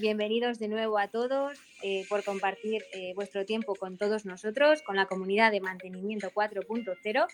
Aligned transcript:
bienvenidos 0.00 0.58
de 0.58 0.68
nuevo 0.68 0.98
a 0.98 1.08
todos 1.08 1.58
eh, 1.82 2.06
por 2.08 2.24
compartir 2.24 2.82
eh, 2.94 3.12
vuestro 3.14 3.44
tiempo 3.44 3.74
con 3.74 3.98
todos 3.98 4.24
nosotros, 4.24 4.80
con 4.82 4.96
la 4.96 5.04
comunidad 5.04 5.52
de 5.52 5.60
Mantenimiento 5.60 6.30
4.0. 6.30 7.26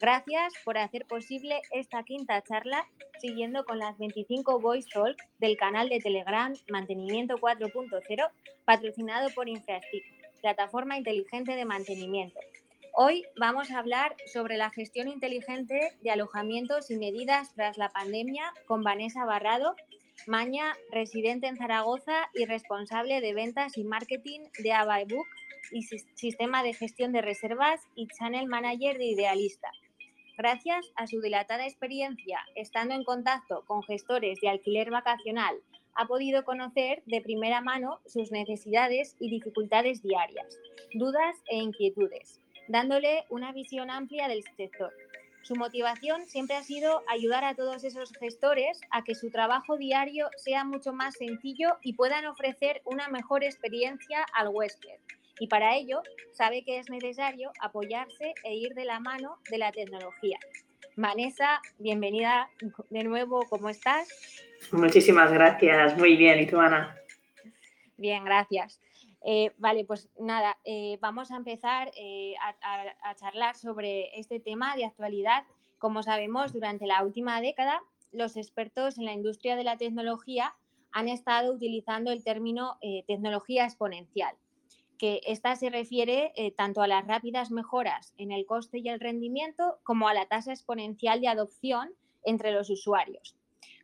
Gracias 0.00 0.54
por 0.64 0.78
hacer 0.78 1.06
posible 1.06 1.60
esta 1.72 2.02
quinta 2.04 2.42
charla, 2.42 2.88
siguiendo 3.20 3.64
con 3.64 3.78
las 3.78 3.98
25 3.98 4.60
Voice 4.60 4.88
Talks 4.92 5.22
del 5.38 5.58
canal 5.58 5.90
de 5.90 6.00
Telegram 6.00 6.54
Mantenimiento 6.70 7.36
4.0, 7.36 8.30
patrocinado 8.64 9.28
por 9.34 9.48
Infrastick, 9.48 10.04
plataforma 10.40 10.96
inteligente 10.96 11.54
de 11.54 11.64
mantenimiento. 11.66 12.40
Hoy 12.94 13.26
vamos 13.38 13.70
a 13.70 13.78
hablar 13.78 14.16
sobre 14.32 14.56
la 14.56 14.70
gestión 14.70 15.08
inteligente 15.08 15.92
de 16.00 16.10
alojamientos 16.10 16.90
y 16.90 16.96
medidas 16.96 17.52
tras 17.54 17.76
la 17.76 17.90
pandemia 17.90 18.54
con 18.64 18.82
Vanessa 18.82 19.26
Barrado, 19.26 19.76
Maña, 20.26 20.74
residente 20.90 21.46
en 21.46 21.56
Zaragoza 21.56 22.28
y 22.34 22.46
responsable 22.46 23.20
de 23.20 23.34
ventas 23.34 23.78
y 23.78 23.84
marketing 23.84 24.40
de 24.58 24.72
Abaebook 24.72 25.26
y 25.70 25.82
sistema 25.82 26.62
de 26.62 26.74
gestión 26.74 27.12
de 27.12 27.22
reservas 27.22 27.80
y 27.94 28.08
channel 28.08 28.46
manager 28.46 28.98
de 28.98 29.04
Idealista. 29.04 29.70
Gracias 30.36 30.92
a 30.96 31.06
su 31.06 31.20
dilatada 31.20 31.66
experiencia 31.66 32.40
estando 32.56 32.94
en 32.94 33.04
contacto 33.04 33.64
con 33.66 33.82
gestores 33.82 34.40
de 34.40 34.48
alquiler 34.48 34.90
vacacional, 34.90 35.56
ha 35.94 36.06
podido 36.06 36.44
conocer 36.44 37.02
de 37.06 37.22
primera 37.22 37.60
mano 37.60 38.00
sus 38.06 38.30
necesidades 38.30 39.16
y 39.18 39.30
dificultades 39.30 40.02
diarias, 40.02 40.58
dudas 40.92 41.36
e 41.48 41.56
inquietudes, 41.56 42.40
dándole 42.68 43.24
una 43.30 43.52
visión 43.52 43.90
amplia 43.90 44.28
del 44.28 44.42
sector. 44.56 44.92
Su 45.46 45.54
motivación 45.54 46.26
siempre 46.26 46.56
ha 46.56 46.64
sido 46.64 47.04
ayudar 47.06 47.44
a 47.44 47.54
todos 47.54 47.84
esos 47.84 48.12
gestores 48.18 48.80
a 48.90 49.04
que 49.04 49.14
su 49.14 49.30
trabajo 49.30 49.76
diario 49.76 50.28
sea 50.38 50.64
mucho 50.64 50.92
más 50.92 51.14
sencillo 51.14 51.78
y 51.82 51.92
puedan 51.92 52.26
ofrecer 52.26 52.82
una 52.84 53.06
mejor 53.06 53.44
experiencia 53.44 54.26
al 54.34 54.48
huésped. 54.48 54.98
Y 55.38 55.46
para 55.46 55.76
ello 55.76 56.02
sabe 56.32 56.64
que 56.64 56.80
es 56.80 56.90
necesario 56.90 57.52
apoyarse 57.60 58.34
e 58.42 58.56
ir 58.56 58.74
de 58.74 58.86
la 58.86 58.98
mano 58.98 59.38
de 59.48 59.58
la 59.58 59.70
tecnología. 59.70 60.40
Vanessa, 60.96 61.62
bienvenida 61.78 62.50
de 62.90 63.04
nuevo, 63.04 63.46
¿cómo 63.48 63.68
estás? 63.68 64.08
Muchísimas 64.72 65.32
gracias, 65.32 65.96
muy 65.96 66.16
bien. 66.16 66.40
¿Y 66.40 66.46
tú, 66.48 66.58
Ana? 66.58 66.96
Bien, 67.96 68.24
gracias. 68.24 68.80
Eh, 69.24 69.52
vale, 69.58 69.84
pues 69.84 70.08
nada, 70.18 70.58
eh, 70.64 70.98
vamos 71.00 71.30
a 71.30 71.36
empezar 71.36 71.90
eh, 71.96 72.34
a, 72.40 73.14
charlar 73.16 73.56
sobre 73.56 74.18
este 74.18 74.40
tema 74.40 74.76
de 74.76 74.84
actualidad. 74.84 75.44
Como 75.78 76.02
sabemos, 76.02 76.52
durante 76.52 76.86
la 76.86 77.02
última 77.02 77.40
década, 77.40 77.82
los 78.12 78.36
expertos 78.36 78.98
en 78.98 79.04
la 79.04 79.12
industria 79.12 79.56
de 79.56 79.64
la 79.64 79.76
tecnología 79.76 80.54
han 80.92 81.08
estado 81.08 81.52
utilizando 81.52 82.10
el 82.10 82.24
término 82.24 82.78
tecnología 83.06 83.64
exponencial, 83.64 84.34
que 84.96 85.20
esta 85.26 85.54
se 85.56 85.68
refiere 85.68 86.32
tanto 86.56 86.80
a 86.80 86.86
las 86.86 87.06
rápidas 87.06 87.50
mejoras 87.50 88.14
en 88.16 88.32
el 88.32 88.46
coste 88.46 88.78
y 88.78 88.88
el 88.88 89.00
rendimiento 89.00 89.78
como 89.82 90.08
a 90.08 90.14
la 90.14 90.24
tasa 90.24 90.52
exponencial 90.52 91.20
de 91.20 91.28
adopción 91.28 91.92
entre 92.24 92.52
los 92.52 92.70
usuarios. 92.70 93.36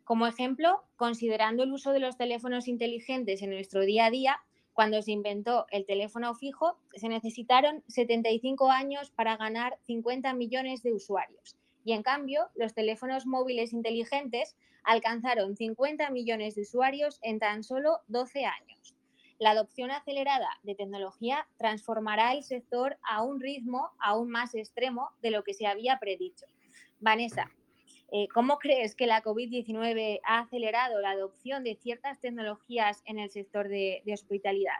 Como 0.03 0.25
ejemplo, 0.25 0.83
considerando 0.95 1.63
el 1.63 1.71
uso 1.71 1.91
de 1.91 1.99
los 1.99 2.17
teléfonos 2.17 2.67
inteligentes 2.67 3.41
en 3.43 3.51
nuestro 3.51 3.81
día 3.81 4.05
a 4.05 4.11
día, 4.11 4.39
cuando 4.73 5.01
se 5.01 5.11
inventó 5.11 5.67
el 5.69 5.85
teléfono 5.85 6.33
fijo, 6.35 6.77
se 6.95 7.07
necesitaron 7.07 7.83
75 7.87 8.71
años 8.71 9.11
para 9.11 9.37
ganar 9.37 9.77
50 9.83 10.33
millones 10.33 10.81
de 10.83 10.93
usuarios. 10.93 11.55
Y 11.85 11.93
en 11.93 12.03
cambio, 12.03 12.49
los 12.55 12.73
teléfonos 12.73 13.25
móviles 13.25 13.73
inteligentes 13.73 14.55
alcanzaron 14.83 15.55
50 15.55 16.09
millones 16.09 16.55
de 16.55 16.61
usuarios 16.61 17.19
en 17.21 17.39
tan 17.39 17.63
solo 17.63 17.99
12 18.07 18.45
años. 18.45 18.95
La 19.39 19.51
adopción 19.51 19.91
acelerada 19.91 20.49
de 20.63 20.75
tecnología 20.75 21.47
transformará 21.57 22.33
el 22.33 22.43
sector 22.43 22.97
a 23.03 23.23
un 23.23 23.41
ritmo 23.41 23.91
aún 23.99 24.29
más 24.29 24.55
extremo 24.55 25.09
de 25.21 25.31
lo 25.31 25.43
que 25.43 25.53
se 25.53 25.67
había 25.67 25.99
predicho. 25.99 26.45
Vanessa, 26.99 27.51
eh, 28.15 28.27
¿Cómo 28.31 28.59
crees 28.59 28.93
que 28.93 29.07
la 29.07 29.23
COVID-19 29.23 30.19
ha 30.23 30.41
acelerado 30.41 31.01
la 31.01 31.09
adopción 31.09 31.63
de 31.63 31.75
ciertas 31.81 32.21
tecnologías 32.21 33.01
en 33.07 33.17
el 33.17 33.31
sector 33.31 33.67
de, 33.67 34.03
hospitalidad? 34.13 34.75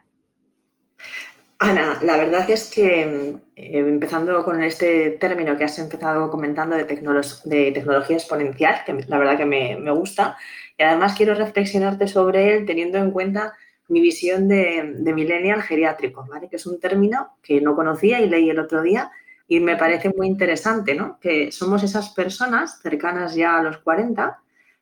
Ana, 1.58 1.98
la 2.04 2.18
verdad 2.18 2.48
es 2.48 2.70
que 2.70 3.02
eh, 3.02 3.40
empezando 3.56 4.44
con 4.44 4.62
este 4.62 5.12
término 5.20 5.58
que 5.58 5.64
has 5.64 5.80
empezado 5.80 6.30
comentando 6.30 6.76
de, 6.76 6.84
tecnología 6.84 8.18
exponencial, 8.18 8.84
que 8.86 8.94
la 9.08 9.18
verdad 9.18 9.38
que 9.38 9.46
me, 9.46 9.92
gusta, 9.92 10.38
y 10.78 10.84
además 10.84 11.16
quiero 11.18 11.34
reflexionarte 11.34 12.08
sobre 12.08 12.54
él 12.54 12.68
teniendo 12.68 13.00
en 13.00 13.10
cuenta 13.10 13.54
mi 13.88 14.00
visión 14.00 14.48
de, 14.48 14.94
de 14.96 15.12
millennial 15.12 15.64
geriátrico, 15.64 16.24
¿vale? 16.30 16.50
que 16.50 16.58
es 16.58 16.68
un 16.68 16.80
término 16.80 17.36
que 17.42 17.62
no 17.62 17.76
conocía 17.76 18.22
y 18.22 18.30
leí 18.30 18.52
el 18.52 18.60
otro 18.60 18.84
día 18.84 19.12
y 19.48 19.60
me 19.60 19.76
parece 19.76 20.12
muy 20.16 20.28
interesante, 20.28 20.96
¿no? 20.96 21.20
Que 21.20 21.52
somos 21.52 21.84
esas 21.84 22.10
personas 22.10 22.80
cercanas 22.82 23.36
ya 23.36 23.58
a 23.58 23.64
los 23.64 23.78
40 23.80 24.40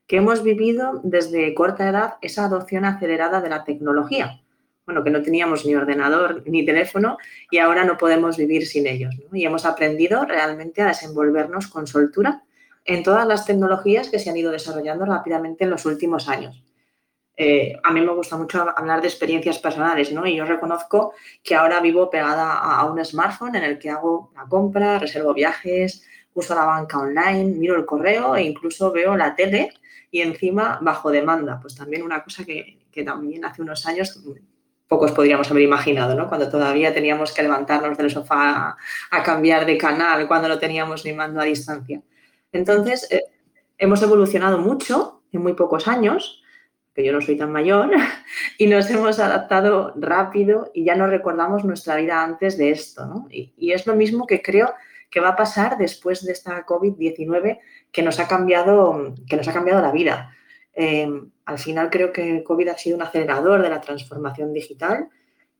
que 0.08 0.18
hemos 0.18 0.44
vivido 0.44 1.00
desde 1.04 1.54
corta 1.54 1.88
edad 1.88 2.14
esa 2.22 2.46
adopción 2.46 2.86
acelerada 2.86 3.42
de 3.42 3.50
la 3.50 3.64
tecnología. 3.64 4.42
Bueno, 4.86 5.04
que 5.04 5.10
no 5.10 5.22
teníamos 5.22 5.66
ni 5.66 5.76
ordenador 5.76 6.44
ni 6.46 6.66
teléfono 6.66 7.18
y 7.50 7.60
ahora 7.60 7.86
no 7.86 7.98
podemos 7.98 8.38
vivir 8.38 8.68
sin 8.68 8.88
ellos. 8.88 9.16
¿no? 9.16 9.38
Y 9.38 9.46
hemos 9.46 9.66
aprendido 9.66 10.26
realmente 10.26 10.82
a 10.82 10.88
desenvolvernos 10.88 11.68
con 11.68 11.88
soltura 11.88 12.44
en 12.84 13.04
todas 13.04 13.28
las 13.28 13.46
tecnologías 13.46 14.10
que 14.10 14.20
se 14.20 14.30
han 14.30 14.38
ido 14.38 14.52
desarrollando 14.52 15.06
rápidamente 15.06 15.64
en 15.64 15.70
los 15.70 15.86
últimos 15.86 16.28
años. 16.28 16.62
Eh, 17.38 17.74
a 17.82 17.92
mí 17.92 18.02
me 18.02 18.14
gusta 18.14 18.38
mucho 18.38 18.66
hablar 18.76 19.02
de 19.02 19.08
experiencias 19.08 19.58
personales, 19.60 20.12
¿no? 20.12 20.28
Y 20.28 20.36
yo 20.36 20.46
reconozco 20.46 21.14
que 21.44 21.56
ahora 21.56 21.80
vivo 21.80 22.10
pegada 22.10 22.54
a, 22.54 22.86
un 22.86 23.04
smartphone 23.04 23.56
en 23.56 23.64
el 23.64 23.80
que 23.80 23.90
hago 23.90 24.32
la 24.36 24.46
compra, 24.46 25.00
reservo 25.00 25.34
viajes, 25.34 26.04
uso 26.34 26.56
la 26.56 26.66
banca 26.66 27.00
online, 27.00 27.46
miro 27.46 27.76
el 27.76 27.86
correo 27.86 28.36
e 28.36 28.44
incluso 28.44 28.92
veo 28.92 29.16
la 29.16 29.36
tele 29.36 29.74
y 30.12 30.22
encima 30.22 30.80
bajo 30.82 31.10
demanda. 31.10 31.60
Pues 31.60 31.76
también 31.76 32.04
una 32.04 32.24
cosa 32.24 32.44
que, 32.44 32.80
también 33.06 33.46
hace 33.46 33.62
unos 33.62 33.86
años 33.86 34.22
pocos 34.88 35.14
podríamos 35.14 35.50
haber 35.50 35.64
imaginado, 35.64 36.14
¿no? 36.16 36.28
Cuando 36.28 36.50
todavía 36.50 36.94
teníamos 36.94 37.34
que 37.34 37.42
levantarnos 37.44 37.98
del 37.98 38.12
sofá 38.12 38.78
a, 39.10 39.24
cambiar 39.24 39.66
de 39.66 39.78
canal, 39.78 40.28
cuando 40.28 40.50
no 40.50 40.60
teníamos 40.60 41.06
ni 41.06 41.14
mando 41.14 41.40
a 41.40 41.46
distancia. 41.46 42.02
Entonces, 42.52 43.10
eh, 43.10 43.24
hemos 43.78 44.02
evolucionado 44.04 44.58
mucho 44.58 45.24
en 45.32 45.42
muy 45.42 45.54
pocos 45.54 45.88
años 45.88 46.41
que 46.94 47.06
yo 47.06 47.14
no 47.14 47.22
soy 47.22 47.38
tan 47.38 47.52
mayor, 47.52 47.90
y 48.58 48.68
nos 48.68 48.90
hemos 48.90 49.20
adaptado 49.20 49.94
rápido 49.96 50.72
y 50.74 50.84
ya 50.84 50.96
no 50.96 51.08
recordamos 51.08 51.64
nuestra 51.64 51.96
vida 51.96 52.24
antes 52.24 52.58
de 52.58 52.72
esto. 52.72 53.06
¿no? 53.06 53.28
Y, 53.30 53.72
es 53.72 53.88
lo 53.88 53.96
mismo 53.96 54.28
que 54.28 54.42
creo 54.42 54.74
que 55.10 55.20
va 55.20 55.30
a 55.30 55.36
pasar 55.36 55.78
después 55.78 56.26
de 56.26 56.32
esta 56.32 56.66
COVID-19 56.66 57.60
que, 57.92 58.02
nos 58.02 58.20
ha 58.20 58.28
cambiado, 58.28 59.14
que 59.28 59.36
nos 59.36 59.48
ha 59.48 59.54
cambiado 59.54 59.82
la 59.82 59.92
vida. 59.92 60.36
Eh, 60.74 61.10
al 61.46 61.60
final 61.60 61.90
creo 61.90 62.14
que 62.14 62.44
COVID 62.44 62.70
ha 62.70 62.78
sido 62.78 62.96
un 62.96 63.04
acelerador 63.04 63.62
de 63.62 63.70
la 63.70 63.82
transformación 63.82 64.54
digital 64.54 65.10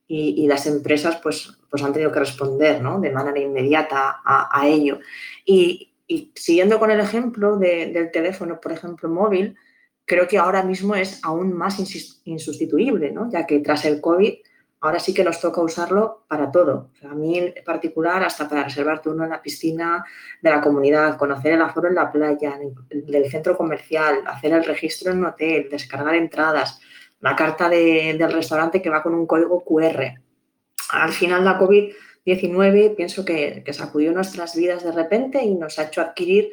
y, 0.08 0.46
las 0.46 0.66
empresas 0.66 1.16
pues, 1.22 1.58
pues 1.70 1.82
han 1.82 1.92
tenido 1.92 2.12
que 2.12 2.18
responder 2.18 2.82
¿no? 2.82 3.00
de 3.00 3.10
manera 3.10 3.38
inmediata 3.38 4.20
a, 4.24 4.66
ello. 4.66 5.00
Y, 5.46 5.88
siguiendo 6.34 6.78
con 6.78 6.90
el 6.90 7.00
ejemplo 7.00 7.56
del 7.56 8.10
teléfono, 8.10 8.60
por 8.60 8.72
ejemplo, 8.72 9.08
móvil, 9.08 9.56
creo 10.12 10.28
que 10.28 10.36
ahora 10.36 10.62
mismo 10.62 10.94
es 10.94 11.20
aún 11.24 11.54
más 11.54 11.78
insustituible, 12.26 13.10
¿no? 13.12 13.30
ya 13.30 13.46
que 13.46 13.60
tras 13.60 13.86
el 13.86 13.98
COVID 14.02 14.34
ahora 14.82 14.98
sí 14.98 15.14
que 15.14 15.24
nos 15.24 15.40
toca 15.40 15.62
usarlo 15.62 16.24
para 16.28 16.50
todo. 16.50 16.90
a 17.08 17.14
mí 17.14 17.38
en 17.38 17.54
particular, 17.64 18.22
hasta 18.22 18.46
para 18.46 18.64
reservar 18.64 19.00
turno 19.00 19.24
en 19.24 19.30
la 19.30 19.40
piscina 19.40 20.04
de 20.42 20.50
la 20.50 20.60
comunidad, 20.60 21.16
conocer 21.16 21.54
el 21.54 21.62
aforo 21.62 21.88
en 21.88 21.94
la 21.94 22.12
playa, 22.12 22.58
del 22.90 23.30
centro 23.30 23.56
comercial, 23.56 24.18
hacer 24.26 24.52
el 24.52 24.64
registro 24.64 25.12
en 25.12 25.20
un 25.20 25.26
hotel, 25.26 25.68
descargar 25.70 26.14
entradas, 26.14 26.78
la 27.20 27.34
carta 27.34 27.70
del 27.70 28.32
restaurante 28.32 28.82
que 28.82 28.90
va 28.90 29.02
con 29.02 29.14
un 29.14 29.26
código 29.26 29.64
QR. 29.64 30.12
Al 30.90 31.12
final 31.12 31.42
la 31.42 31.58
COVID-19 31.58 32.96
pienso 32.96 33.24
que, 33.24 33.62
que 33.64 33.72
sacudió 33.72 34.12
nuestras 34.12 34.54
vidas 34.56 34.84
de 34.84 34.92
repente 34.92 35.42
y 35.42 35.54
nos 35.54 35.78
ha 35.78 35.84
hecho 35.84 36.02
adquirir 36.02 36.50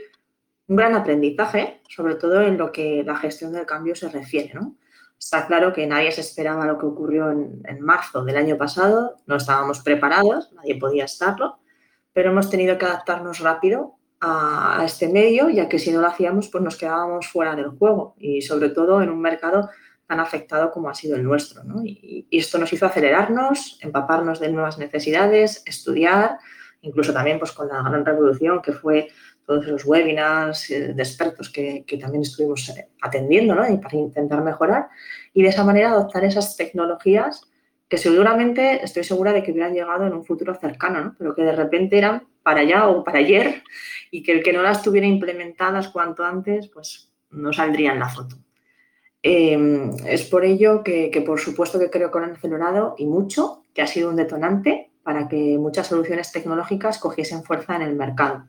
un 0.69 0.75
gran 0.75 0.93
aprendizaje, 0.93 1.81
sobre 1.89 2.15
todo 2.15 2.41
en 2.43 2.57
lo 2.57 2.71
que 2.71 3.03
la 3.03 3.17
gestión 3.17 3.51
del 3.51 3.65
cambio 3.65 3.95
se 3.95 4.07
refiere. 4.07 4.53
¿no? 4.53 4.75
Está 5.17 5.47
claro 5.47 5.73
que 5.73 5.87
nadie 5.87 6.11
se 6.11 6.21
esperaba 6.21 6.65
lo 6.65 6.77
que 6.77 6.85
ocurrió 6.85 7.31
en, 7.31 7.81
marzo 7.81 8.23
del 8.23 8.37
año 8.37 8.55
pasado, 8.55 9.17
no 9.25 9.35
estábamos 9.35 9.79
preparados, 9.79 10.53
nadie 10.53 10.79
podía 10.79 11.05
estarlo, 11.05 11.57
pero 12.13 12.29
hemos 12.29 12.51
tenido 12.51 12.77
que 12.77 12.85
adaptarnos 12.85 13.39
rápido 13.39 13.95
a, 14.21 14.83
este 14.85 15.09
medio, 15.09 15.49
ya 15.49 15.67
que 15.67 15.79
si 15.79 15.91
no 15.91 16.01
lo 16.01 16.07
hacíamos, 16.07 16.49
pues 16.49 16.63
nos 16.63 16.77
quedábamos 16.77 17.27
fuera 17.27 17.55
del 17.55 17.69
juego 17.69 18.13
y 18.17 18.43
sobre 18.43 18.69
todo 18.69 19.01
en 19.01 19.09
un 19.09 19.21
mercado 19.21 19.69
tan 20.05 20.19
afectado 20.19 20.71
como 20.71 20.89
ha 20.89 20.93
sido 20.93 21.15
el 21.15 21.23
nuestro. 21.23 21.63
Y, 21.83 22.27
y 22.29 22.37
esto 22.37 22.59
nos 22.59 22.71
hizo 22.71 22.85
acelerarnos, 22.85 23.79
empaparnos 23.81 24.39
de 24.39 24.51
nuevas 24.51 24.77
necesidades, 24.77 25.63
estudiar, 25.65 26.37
incluso 26.81 27.11
también 27.11 27.39
pues, 27.39 27.51
con 27.53 27.67
la 27.67 27.81
gran 27.81 28.05
revolución 28.05 28.61
que 28.61 28.71
fue 28.71 29.09
todos 29.49 29.65
los 29.65 29.83
webinars 29.83 30.69
eh, 30.69 30.93
de 30.93 31.01
expertos 31.01 31.49
que, 31.49 31.83
también 31.99 32.21
estuvimos 32.21 32.69
eh, 32.69 32.87
atendiendo 33.01 33.55
¿no? 33.55 33.67
y 33.67 33.77
para 33.77 33.97
intentar 33.97 34.43
mejorar 34.43 34.89
y 35.33 35.41
de 35.41 35.49
esa 35.49 35.63
manera 35.63 35.89
adoptar 35.89 36.23
esas 36.23 36.55
tecnologías 36.55 37.41
que 37.87 37.97
seguramente 37.97 38.83
estoy 38.83 39.03
segura 39.03 39.33
de 39.33 39.41
que 39.41 39.51
hubieran 39.51 39.73
llegado 39.73 40.05
en 40.05 40.13
un 40.13 40.23
futuro 40.23 40.53
cercano, 40.53 41.01
¿no? 41.01 41.15
pero 41.17 41.33
que 41.33 41.41
de 41.41 41.53
repente 41.53 41.97
eran 41.97 42.27
para 42.43 42.59
allá 42.59 42.89
o 42.89 43.03
para 43.03 43.17
ayer 43.17 43.63
y 44.11 44.21
que 44.21 44.33
el 44.33 44.43
que 44.43 44.53
no 44.53 44.61
las 44.61 44.83
tuviera 44.83 45.07
implementadas 45.07 45.87
cuanto 45.87 46.23
antes, 46.23 46.67
pues 46.67 47.11
no 47.31 47.51
saldría 47.51 47.93
en 47.93 47.99
la 47.99 48.09
foto. 48.09 48.35
Em, 49.23 49.95
es 50.05 50.25
por 50.25 50.45
ello 50.45 50.83
que, 50.83 51.09
que, 51.09 51.21
por 51.21 51.39
supuesto 51.39 51.79
que 51.79 51.89
creo 51.89 52.11
que 52.11 52.19
lo 52.19 52.25
han 52.25 52.33
acelerado 52.33 52.93
y 52.99 53.07
mucho, 53.07 53.63
que 53.73 53.81
ha 53.81 53.87
sido 53.87 54.11
un 54.11 54.15
detonante 54.15 54.91
para 55.01 55.27
que 55.27 55.57
muchas 55.57 55.87
soluciones 55.87 56.31
tecnológicas 56.31 56.99
cogiesen 56.99 57.43
fuerza 57.43 57.75
en 57.75 57.81
el 57.81 57.95
mercado. 57.95 58.45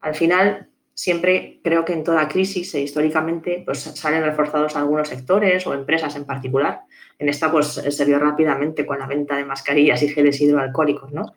Al 0.00 0.14
final, 0.14 0.70
siempre 0.94 1.60
creo 1.64 1.84
que 1.84 1.94
en 1.94 2.04
toda 2.04 2.28
crisis 2.28 2.74
e 2.74 2.80
históricamente 2.80 3.62
pues, 3.64 3.78
salen 3.80 4.22
reforzados 4.22 4.76
algunos 4.76 5.08
sectores 5.08 5.66
o 5.66 5.72
empresas 5.72 6.14
en 6.16 6.26
particular. 6.26 6.82
En 7.18 7.30
esta 7.30 7.50
pues 7.50 7.68
se 7.68 8.04
vio 8.04 8.18
rápidamente 8.18 8.84
con 8.84 8.98
la 8.98 9.06
venta 9.06 9.36
de 9.36 9.46
mascarillas 9.46 10.02
y 10.02 10.08
geles 10.08 10.40
hidroalcohólicos, 10.42 11.10
¿no? 11.12 11.34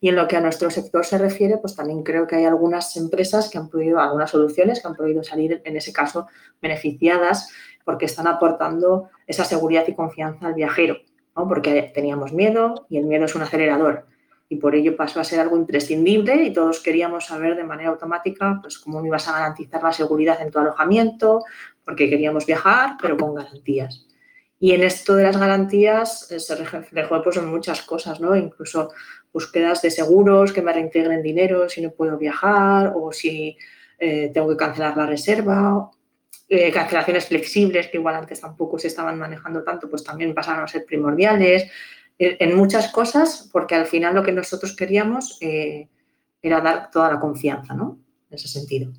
Y 0.00 0.10
en 0.10 0.16
lo 0.16 0.28
que 0.28 0.36
a 0.36 0.42
nuestro 0.42 0.70
sector 0.70 1.06
se 1.06 1.16
refiere, 1.16 1.56
pues 1.56 1.74
también 1.74 2.02
creo 2.02 2.26
que 2.26 2.36
hay 2.36 2.44
algunas 2.44 2.94
empresas 2.98 3.48
que 3.48 3.56
han 3.56 3.70
podido, 3.70 3.98
algunas 4.00 4.30
soluciones 4.30 4.82
que 4.82 4.88
han 4.88 4.94
podido 4.94 5.24
salir 5.24 5.62
en 5.64 5.76
ese 5.76 5.92
caso 5.94 6.26
beneficiadas 6.60 7.50
porque 7.84 8.04
están 8.04 8.26
aportando 8.26 9.08
esa 9.26 9.44
seguridad 9.44 9.84
y 9.88 9.94
confianza 9.94 10.46
al 10.46 10.54
viajero, 10.54 10.98
¿no? 11.34 11.48
Porque 11.48 11.90
teníamos 11.94 12.34
miedo 12.34 12.86
y 12.90 12.98
el 12.98 13.06
miedo 13.06 13.24
es 13.24 13.34
un 13.34 13.42
acelerador 13.42 14.04
y 14.48 14.56
por 14.56 14.74
ello 14.74 14.96
pasó 14.96 15.20
a 15.20 15.24
ser 15.24 15.40
algo 15.40 15.56
imprescindible 15.56 16.44
y 16.44 16.52
todos 16.52 16.80
queríamos 16.80 17.26
saber 17.26 17.56
de 17.56 17.64
manera 17.64 17.90
automática 17.90 18.58
pues, 18.60 18.78
cómo 18.78 19.04
ibas 19.04 19.26
a 19.28 19.32
garantizar 19.32 19.82
la 19.82 19.92
seguridad 19.92 20.40
en 20.40 20.50
tu 20.50 20.58
alojamiento, 20.58 21.44
porque 21.84 22.08
queríamos 22.08 22.46
viajar, 22.46 22.96
pero 23.00 23.16
con 23.16 23.34
garantías. 23.34 24.06
Y 24.58 24.72
en 24.72 24.84
esto 24.84 25.14
de 25.14 25.24
las 25.24 25.36
garantías 25.36 26.30
eh, 26.30 26.38
se 26.40 26.54
reflejó 26.54 27.22
pues, 27.22 27.36
en 27.36 27.46
muchas 27.46 27.82
cosas, 27.82 28.20
¿no? 28.20 28.36
incluso 28.36 28.90
búsquedas 29.32 29.82
de 29.82 29.90
seguros 29.90 30.52
que 30.52 30.62
me 30.62 30.72
reintegren 30.72 31.22
dinero 31.22 31.68
si 31.68 31.82
no 31.82 31.90
puedo 31.90 32.16
viajar 32.16 32.92
o 32.94 33.12
si 33.12 33.56
eh, 33.98 34.30
tengo 34.32 34.48
que 34.48 34.56
cancelar 34.56 34.96
la 34.96 35.06
reserva. 35.06 35.90
Eh, 36.48 36.70
cancelaciones 36.70 37.26
flexibles 37.26 37.88
que 37.88 37.96
igual 37.96 38.14
antes 38.14 38.40
tampoco 38.40 38.78
se 38.78 38.86
estaban 38.86 39.18
manejando 39.18 39.64
tanto, 39.64 39.90
pues 39.90 40.04
también 40.04 40.32
pasaron 40.32 40.62
a 40.62 40.68
ser 40.68 40.86
primordiales 40.86 41.68
en 42.18 42.56
muchas 42.56 42.90
cosas, 42.92 43.48
porque 43.52 43.74
al 43.74 43.86
final 43.86 44.14
lo 44.14 44.22
que 44.22 44.32
nosotros 44.32 44.74
queríamos 44.74 45.38
eh, 45.40 45.88
era 46.42 46.60
dar 46.60 46.90
toda 46.90 47.12
la 47.12 47.20
confianza, 47.20 47.74
¿no? 47.74 47.98
En 48.30 48.34
ese 48.34 48.48
sentido. 48.48 48.92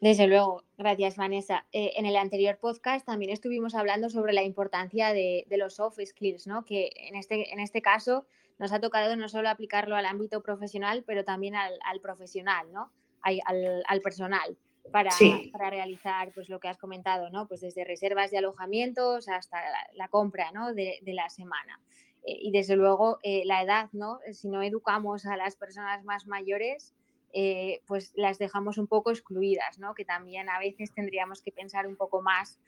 Desde 0.00 0.26
luego, 0.26 0.64
gracias 0.78 1.16
Vanessa. 1.16 1.66
Eh, 1.72 1.92
en 1.96 2.06
el 2.06 2.16
anterior 2.16 2.58
podcast 2.58 3.06
también 3.06 3.30
estuvimos 3.30 3.74
hablando 3.74 4.08
sobre 4.10 4.32
la 4.32 4.42
importancia 4.42 5.12
de, 5.12 5.44
los 5.50 5.74
soft 5.74 5.98
skills, 6.04 6.46
¿no? 6.46 6.64
Que 6.64 6.90
en 6.96 7.16
este, 7.16 7.52
en 7.52 7.60
este 7.60 7.82
caso 7.82 8.26
nos 8.58 8.72
ha 8.72 8.80
tocado 8.80 9.14
no 9.16 9.28
solo 9.28 9.48
aplicarlo 9.48 9.96
al 9.96 10.06
ámbito 10.06 10.42
profesional, 10.42 11.04
pero 11.06 11.24
también 11.24 11.54
al, 11.54 12.00
profesional, 12.02 12.72
¿no? 12.72 12.90
Al, 13.22 13.40
al 13.86 14.00
personal 14.00 14.56
para, 14.90 15.10
para, 15.52 15.70
realizar 15.70 16.32
pues, 16.32 16.48
lo 16.48 16.60
que 16.60 16.68
has 16.68 16.78
comentado, 16.78 17.30
¿no? 17.30 17.46
Pues 17.46 17.60
desde 17.60 17.84
reservas 17.84 18.30
de 18.30 18.38
alojamientos 18.38 19.28
hasta 19.28 19.58
la, 19.94 20.08
compra 20.08 20.50
¿no? 20.52 20.74
de, 20.74 20.98
de, 21.02 21.12
la 21.12 21.28
semana. 21.28 21.80
Eh, 22.24 22.38
y 22.40 22.50
desde 22.50 22.76
luego 22.76 23.18
eh, 23.22 23.42
la 23.44 23.62
edad, 23.62 23.88
¿no? 23.92 24.18
Si 24.32 24.48
no 24.48 24.62
educamos 24.62 25.26
a 25.26 25.36
las 25.36 25.56
personas 25.56 26.04
más 26.04 26.26
mayores, 26.26 26.94
eh, 27.32 27.80
pues 27.86 28.12
las 28.16 28.38
dejamos 28.38 28.76
un 28.76 28.88
poco 28.88 29.10
excluidas, 29.10 29.78
¿no? 29.78 29.94
Que 29.94 30.04
también 30.04 30.48
a 30.48 30.58
veces 30.58 30.92
tendríamos 30.92 31.42
que 31.42 31.52
pensar 31.52 31.86
un 31.86 31.96
poco 31.96 32.22
más 32.22 32.58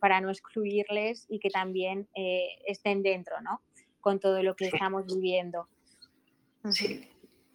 para 0.00 0.20
no 0.20 0.28
excluirles 0.28 1.24
y 1.30 1.38
que 1.38 1.48
también 1.48 2.06
estén 2.66 3.02
dentro, 3.02 3.40
¿no? 3.40 3.62
Con 4.02 4.20
todo 4.20 4.42
lo 4.42 4.54
que 4.54 4.66
estamos 4.66 5.06
viviendo. 5.06 5.66
Sí. 6.70 7.08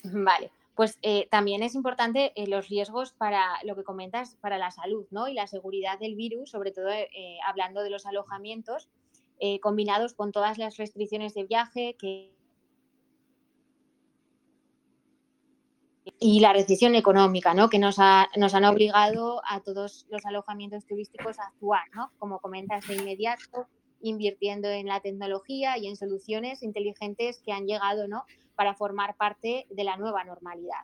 Vale 0.04 0.50
pues 0.78 1.00
eh, 1.02 1.28
también 1.32 1.64
es 1.64 1.74
importante 1.74 2.32
eh, 2.36 2.46
los 2.46 2.70
riesgos 2.70 3.12
para 3.12 3.44
lo 3.64 3.76
que 3.76 3.84
comentas, 3.84 4.38
para 4.42 4.60
la 4.60 4.70
salud 4.70 5.08
¿no? 5.10 5.28
y 5.28 5.34
la 5.34 5.48
seguridad 5.48 5.98
del 5.98 6.16
virus, 6.16 6.52
sobre 6.52 6.72
todo 6.72 6.90
eh, 6.90 7.10
hablando 7.48 7.82
de 7.82 7.90
los 7.90 8.06
alojamientos, 8.06 8.88
combinados 9.62 10.16
con 10.16 10.32
todas 10.32 10.58
las 10.58 10.78
restricciones 10.78 11.36
de 11.36 11.44
viaje 11.44 11.96
y 16.20 16.40
la 16.40 16.54
recesión 16.54 16.96
económica, 16.96 17.54
¿no? 17.54 17.70
que 17.70 17.78
nos, 17.78 17.98
nos, 18.36 18.56
han 18.56 18.66
obligado 18.66 19.44
a 19.48 19.62
todos 19.62 20.08
los 20.10 20.26
alojamientos 20.26 20.88
turísticos 20.88 21.38
a 21.38 21.48
actuar, 21.48 21.84
¿no? 21.94 22.12
como 22.18 22.40
comentas, 22.40 22.88
de 22.88 22.96
inmediato, 22.96 23.68
invirtiendo 24.02 24.70
en 24.70 24.88
la 24.88 25.02
tecnología 25.02 25.78
y 25.78 25.86
en 25.86 25.96
soluciones 25.96 26.64
inteligentes 26.64 27.42
que 27.46 27.52
han 27.52 27.68
llegado 27.68 28.08
¿no? 28.08 28.26
Para 28.58 28.74
formar 28.74 29.16
parte 29.16 29.68
de 29.70 29.84
la 29.86 29.96
nueva 29.96 30.26
normalidad. 30.26 30.82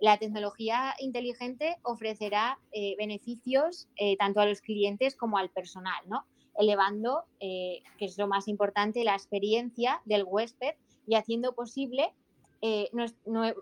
La 0.00 0.16
tecnología 0.16 0.94
inteligente 0.98 1.76
ofrecerá 1.82 2.58
eh, 2.72 2.96
beneficios 2.96 3.88
eh, 3.96 4.16
tanto 4.16 4.40
a 4.40 4.46
los 4.46 4.60
clientes 4.60 5.14
como 5.14 5.36
al 5.36 5.50
personal, 5.50 6.02
¿no? 6.08 6.24
elevando, 6.58 7.24
eh, 7.40 7.82
que 7.98 8.06
es 8.06 8.18
lo 8.18 8.26
más 8.26 8.48
importante, 8.48 9.04
la 9.04 9.14
experiencia 9.14 10.00
del 10.04 10.24
huésped 10.24 10.74
y 11.06 11.14
haciendo 11.16 11.54
posible 11.54 12.12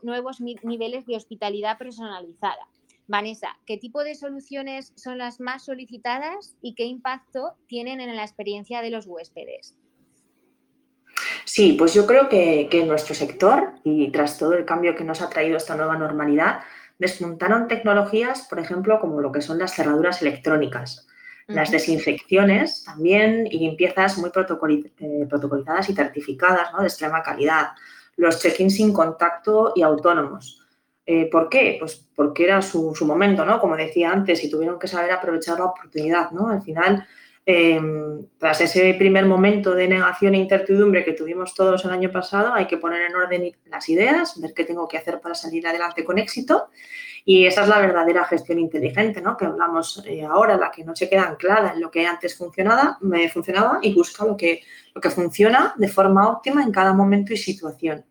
nuevos 0.03 0.41
niveles 0.43 1.07
de 1.07 1.17
hospitalidad 1.17 1.79
personalizada. 1.79 2.69
Vanessa, 3.07 3.59
¿qué 3.67 3.79
tipo 3.79 4.05
de 4.05 4.15
soluciones 4.15 4.93
son 4.95 5.19
las 5.19 5.41
más 5.41 5.65
solicitadas 5.65 6.57
y 6.61 6.75
qué 6.75 6.85
impacto 6.85 7.55
tienen 7.67 8.01
en 8.01 8.15
la 8.15 8.23
experiencia 8.23 8.83
de 8.83 8.91
los 8.91 9.07
huéspedes? 9.07 9.75
Sí, 11.53 11.73
pues 11.73 11.95
yo 11.95 12.07
creo 12.07 12.29
que, 12.29 12.69
en 12.71 12.87
nuestro 12.87 13.13
sector 13.13 13.73
y 13.83 14.13
tras 14.13 14.39
todo 14.39 14.53
el 14.53 14.65
cambio 14.65 14.95
que 14.95 15.03
nos 15.03 15.21
ha 15.21 15.29
traído 15.29 15.57
esta 15.57 15.75
nueva 15.75 15.97
normalidad, 15.99 16.61
despuntaron 16.97 17.67
tecnologías, 17.67 18.47
por 18.49 18.61
ejemplo, 18.61 19.01
como 19.01 19.21
lo 19.21 19.33
que 19.33 19.43
son 19.43 19.59
las 19.59 19.75
cerraduras 19.75 20.23
electrónicas, 20.23 21.09
las 21.49 21.73
desinfecciones 21.73 22.85
también 22.85 23.49
y 23.51 23.59
limpiezas 23.59 24.17
muy 24.17 24.31
eh, 24.31 25.27
protocolizadas 25.29 25.91
y 25.91 25.93
certificadas, 25.93 26.73
¿no? 26.73 26.83
de 26.83 26.87
extrema 26.87 27.21
calidad, 27.21 27.71
los 28.17 28.41
check-ins 28.41 28.77
sin 28.77 28.93
contacto 28.93 29.73
y 29.75 29.83
autónomos. 29.83 30.65
Eh, 31.05 31.29
¿Por 31.29 31.49
qué? 31.49 31.79
Pues 31.81 32.07
porque 32.15 32.45
era 32.45 32.63
su, 32.63 32.95
su, 32.95 33.05
momento, 33.05 33.45
¿no? 33.45 33.59
Como 33.59 33.77
decía 33.77 34.13
antes, 34.13 34.45
y 34.45 34.51
tuvieron 34.51 34.79
que 34.79 34.87
saber 34.87 35.11
aprovechar 35.11 35.59
la 35.59 35.65
oportunidad, 35.65 36.31
¿no? 36.31 36.49
Al 36.49 36.63
final, 36.63 37.05
Em, 37.47 38.27
tras 38.39 38.61
ese 38.61 38.95
primer 38.95 39.25
momento 39.25 39.75
de 39.75 39.89
negación 39.89 40.35
e 40.35 40.39
incertidumbre 40.39 41.05
que 41.05 41.15
tuvimos 41.15 41.55
todos 41.55 41.85
el 41.85 41.91
año 41.91 42.13
pasado, 42.13 42.53
hay 42.53 42.67
que 42.67 42.77
poner 42.77 43.03
en 43.03 43.17
orden 43.17 43.53
las 43.67 43.89
ideas, 43.89 44.39
ver 44.41 44.53
qué 44.55 44.65
tengo 44.65 44.87
que 44.87 44.99
hacer 44.99 45.21
para 45.21 45.35
salir 45.35 45.67
adelante 45.67 46.05
con 46.05 46.19
éxito. 46.19 46.69
Y 47.25 47.47
esa 47.47 47.63
es 47.63 47.69
la 47.69 47.79
verdadera 47.81 48.25
gestión 48.25 48.59
inteligente, 48.59 49.21
¿no? 49.21 49.37
Que 49.37 49.47
hablamos 49.47 50.03
eh, 50.07 50.25
ahora, 50.25 50.57
la 50.57 50.71
que 50.71 50.85
no 50.85 50.95
se 50.95 51.09
queda 51.09 51.25
anclada 51.29 51.73
en 51.73 51.81
lo 51.81 51.91
que 51.91 52.07
antes 52.07 52.37
funcionaba, 52.37 52.99
me 53.01 53.29
funcionaba 53.29 53.79
y 53.83 53.95
busca 53.95 54.25
lo 54.25 54.37
que, 54.37 54.63
lo 54.95 55.01
que 55.01 55.11
funciona 55.11 55.75
de 55.77 55.89
forma 55.89 56.29
óptima 56.29 56.63
en 56.63 56.73
cada 56.73 56.93
momento 56.93 57.33
y 57.33 57.37
situación. 57.37 58.05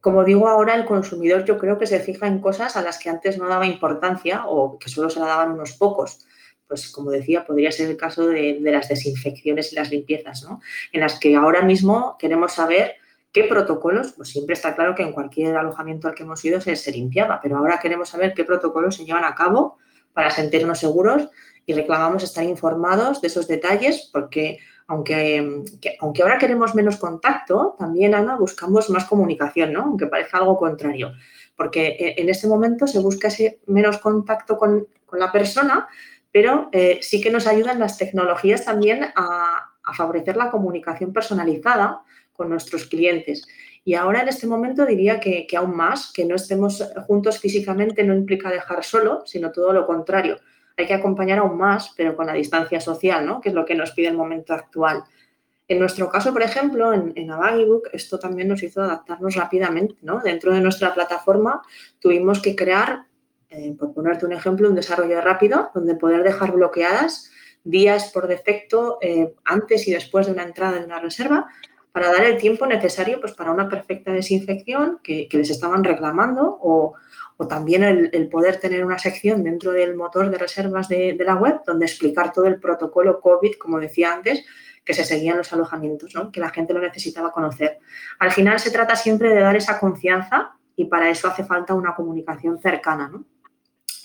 Como 0.00 0.24
digo 0.24 0.48
ahora, 0.48 0.74
el 0.74 0.84
consumidor 0.84 1.44
yo 1.44 1.58
creo 1.58 1.78
que 1.78 1.86
se 1.86 2.00
fija 2.00 2.26
en 2.26 2.40
cosas 2.40 2.76
a 2.76 2.82
las 2.82 2.98
que 2.98 3.10
antes 3.10 3.38
no 3.38 3.48
daba 3.48 3.66
importancia 3.66 4.46
o 4.46 4.78
que 4.78 4.88
solo 4.88 5.10
se 5.10 5.20
la 5.20 5.26
daban 5.26 5.52
unos 5.52 5.72
pocos 5.74 6.26
pues 6.72 6.88
como 6.88 7.10
decía, 7.10 7.44
podría 7.44 7.70
ser 7.70 7.90
el 7.90 7.98
caso 7.98 8.28
de, 8.28 8.58
las 8.62 8.88
desinfecciones 8.88 9.74
y 9.74 9.76
las 9.76 9.90
limpiezas, 9.90 10.42
¿no? 10.42 10.62
En 10.90 11.02
las 11.02 11.20
que 11.20 11.36
ahora 11.36 11.60
mismo 11.60 12.16
queremos 12.18 12.54
saber 12.54 12.94
qué 13.30 13.44
protocolos, 13.44 14.12
pues 14.12 14.30
siempre 14.30 14.54
está 14.54 14.74
claro 14.74 14.94
que 14.94 15.02
en 15.02 15.12
cualquier 15.12 15.54
alojamiento 15.54 16.08
al 16.08 16.14
que 16.14 16.22
hemos 16.22 16.42
ido 16.46 16.62
se, 16.62 16.92
limpiaba, 16.92 17.40
pero 17.42 17.58
ahora 17.58 17.78
queremos 17.78 18.08
saber 18.08 18.32
qué 18.32 18.44
protocolos 18.44 18.96
se 18.96 19.04
llevan 19.04 19.24
a 19.24 19.34
cabo 19.34 19.76
para 20.14 20.30
sentirnos 20.30 20.78
seguros 20.78 21.28
y 21.66 21.74
reclamamos 21.74 22.22
estar 22.22 22.42
informados 22.42 23.20
de 23.20 23.26
esos 23.28 23.46
detalles 23.46 24.08
porque 24.10 24.58
aunque, 24.86 25.62
aunque 26.00 26.22
ahora 26.22 26.38
queremos 26.38 26.74
menos 26.74 26.96
contacto, 26.96 27.76
también, 27.78 28.14
Ana, 28.14 28.36
buscamos 28.36 28.88
más 28.88 29.04
comunicación, 29.04 29.74
¿no? 29.74 29.82
Aunque 29.82 30.06
parezca 30.06 30.38
algo 30.38 30.56
contrario, 30.56 31.12
porque 31.54 31.88
e, 31.88 32.22
en 32.22 32.30
este 32.30 32.46
momento 32.46 32.86
se 32.86 32.98
busca 32.98 33.28
ese 33.28 33.60
menos 33.66 33.98
contacto 33.98 34.56
con, 34.56 34.86
con 35.04 35.18
la 35.18 35.30
persona, 35.30 35.86
pero 36.32 36.70
eh, 36.72 36.98
sí 37.02 37.20
que 37.20 37.30
nos 37.30 37.46
ayudan 37.46 37.78
las 37.78 37.98
tecnologías 37.98 38.64
también 38.64 39.12
a, 39.14 39.68
favorecer 39.94 40.36
la 40.36 40.50
comunicación 40.50 41.12
personalizada 41.12 42.02
con 42.32 42.48
nuestros 42.48 42.86
clientes. 42.86 43.46
Y 43.84 43.94
ahora 43.94 44.22
en 44.22 44.28
este 44.28 44.46
momento 44.46 44.86
diría 44.86 45.18
que, 45.18 45.46
aún 45.56 45.76
más, 45.76 46.12
que 46.12 46.24
no 46.24 46.36
estemos 46.36 46.88
juntos 47.08 47.40
físicamente 47.40 48.04
no 48.04 48.14
implica 48.14 48.48
dejar 48.48 48.84
solo, 48.84 49.24
sino 49.26 49.50
todo 49.50 49.72
lo 49.72 49.84
contrario. 49.84 50.38
Hay 50.76 50.86
que 50.86 50.94
acompañar 50.94 51.40
aún 51.40 51.58
más, 51.58 51.92
pero 51.96 52.14
con 52.14 52.26
la 52.26 52.32
distancia 52.32 52.80
social, 52.80 53.26
¿no? 53.26 53.40
que 53.40 53.48
es 53.48 53.54
lo 53.56 53.64
que 53.64 53.74
nos 53.74 53.90
pide 53.90 54.06
el 54.06 54.16
momento 54.16 54.54
actual. 54.54 55.02
En 55.66 55.80
nuestro 55.80 56.08
caso, 56.08 56.32
por 56.32 56.42
ejemplo, 56.42 56.92
en, 56.92 57.12
en 57.16 57.32
Avagibook, 57.32 57.88
esto 57.92 58.20
también 58.20 58.48
nos 58.48 58.62
hizo 58.62 58.82
adaptarnos 58.82 59.34
rápidamente. 59.34 59.96
¿no? 60.02 60.20
Dentro 60.20 60.54
de 60.54 60.60
nuestra 60.60 60.94
plataforma 60.94 61.60
tuvimos 61.98 62.40
que 62.40 62.54
crear, 62.54 63.06
eh, 63.52 63.74
por 63.78 63.92
ponerte 63.92 64.24
un 64.24 64.32
ejemplo, 64.32 64.68
un 64.68 64.74
desarrollo 64.74 65.20
rápido 65.20 65.70
donde 65.74 65.94
poder 65.94 66.22
dejar 66.22 66.52
bloqueadas 66.52 67.30
días 67.64 68.10
por 68.10 68.26
defecto 68.26 68.98
eh, 69.02 69.34
antes 69.44 69.86
y 69.86 69.92
después 69.92 70.26
de 70.26 70.32
una 70.32 70.42
entrada 70.42 70.78
en 70.78 70.84
una 70.84 70.98
reserva 70.98 71.46
para 71.92 72.10
dar 72.10 72.24
el 72.24 72.38
tiempo 72.38 72.66
necesario 72.66 73.20
pues, 73.20 73.34
para 73.34 73.52
una 73.52 73.68
perfecta 73.68 74.10
desinfección 74.10 75.00
que, 75.02 75.28
les 75.30 75.50
estaban 75.50 75.84
reclamando 75.84 76.58
o, 76.62 76.94
también 77.48 77.82
el, 77.82 78.28
poder 78.28 78.60
tener 78.60 78.84
una 78.84 79.00
sección 79.00 79.42
dentro 79.42 79.72
del 79.72 79.96
motor 79.96 80.30
de 80.30 80.38
reservas 80.38 80.86
de, 80.86 81.18
la 81.18 81.34
web 81.34 81.60
donde 81.66 81.86
explicar 81.86 82.32
todo 82.32 82.46
el 82.46 82.60
protocolo 82.60 83.20
COVID, 83.20 83.54
como 83.54 83.80
decía 83.80 84.14
antes, 84.14 84.44
que 84.84 84.94
se 84.94 85.04
seguían 85.04 85.38
los 85.38 85.52
alojamientos, 85.52 86.14
que 86.32 86.38
la 86.38 86.50
gente 86.50 86.72
lo 86.72 86.80
necesitaba 86.80 87.32
conocer. 87.32 87.80
Al 88.20 88.30
final 88.30 88.60
se 88.60 88.70
trata 88.70 88.94
siempre 88.94 89.30
de 89.30 89.40
dar 89.40 89.56
esa 89.56 89.80
confianza 89.80 90.52
y 90.76 90.84
para 90.84 91.10
eso 91.10 91.26
hace 91.26 91.42
falta 91.42 91.74
una 91.74 91.96
comunicación 91.96 92.60
cercana. 92.60 93.10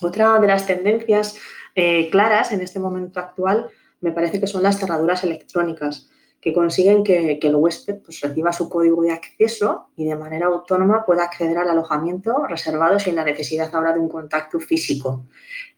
Otra 0.00 0.38
de 0.38 0.46
las 0.46 0.66
tendencias 0.66 1.36
eh, 1.74 2.10
claras 2.10 2.52
en 2.52 2.60
este 2.60 2.78
momento 2.78 3.20
actual 3.20 3.68
me 4.00 4.12
parece 4.12 4.40
que 4.40 4.46
son 4.46 4.62
las 4.62 4.78
cerraduras 4.78 5.24
electrónicas 5.24 6.08
que 6.40 6.52
consiguen 6.52 7.02
que, 7.02 7.38
el 7.42 7.54
huésped 7.56 7.96
pues, 8.04 8.20
reciba 8.20 8.52
su 8.52 8.68
código 8.68 9.02
de 9.02 9.10
acceso 9.10 9.88
y 9.96 10.04
de 10.04 10.14
manera 10.14 10.46
autónoma 10.46 11.04
pueda 11.04 11.24
acceder 11.24 11.58
al 11.58 11.70
alojamiento 11.70 12.46
reservado 12.46 13.00
sin 13.00 13.16
la 13.16 13.24
necesidad 13.24 13.74
ahora 13.74 13.92
de 13.92 13.98
un 13.98 14.08
contacto 14.08 14.60
físico. 14.60 15.24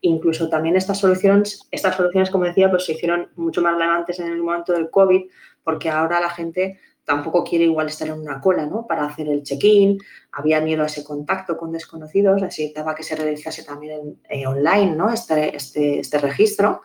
Incluso 0.03 0.51
también 0.51 0.77
estas 0.77 0.99
soluciones, 0.99 1.67
estas 1.71 1.97
soluciones, 1.97 2.29
como 2.31 2.45
decía, 2.45 2.69
pues 2.69 2.85
se 2.85 2.93
hicieron 2.93 3.31
mucho 3.37 3.63
más 3.63 3.73
relevantes 3.73 4.21
en 4.21 4.27
el 4.27 4.43
momento 4.43 4.75
del 4.75 4.91
COVID 4.91 5.23
porque 5.65 5.89
ahora 5.89 6.21
la 6.21 6.31
gente 6.31 6.79
tampoco 7.05 7.43
quiere 7.45 7.65
igual 7.65 7.89
estar 7.89 8.09
en 8.09 8.21
una 8.21 8.41
cola 8.41 8.67
¿no? 8.67 8.87
para 8.87 9.05
hacer 9.05 9.29
el 9.29 9.43
check-in, 9.43 9.99
había 10.33 10.61
miedo 10.61 10.83
a 10.83 10.87
ese 10.87 11.03
contacto 11.03 11.57
con 11.57 11.73
desconocidos, 11.73 12.41
necesitaba 12.41 12.95
que 12.95 13.03
se 13.03 13.17
realizase 13.17 13.65
también 13.65 14.19
en, 14.29 14.47
online 14.47 14.95
¿no? 14.95 15.11
este, 15.13 15.57
este, 15.57 16.01
este 16.01 16.19
registro 16.19 16.83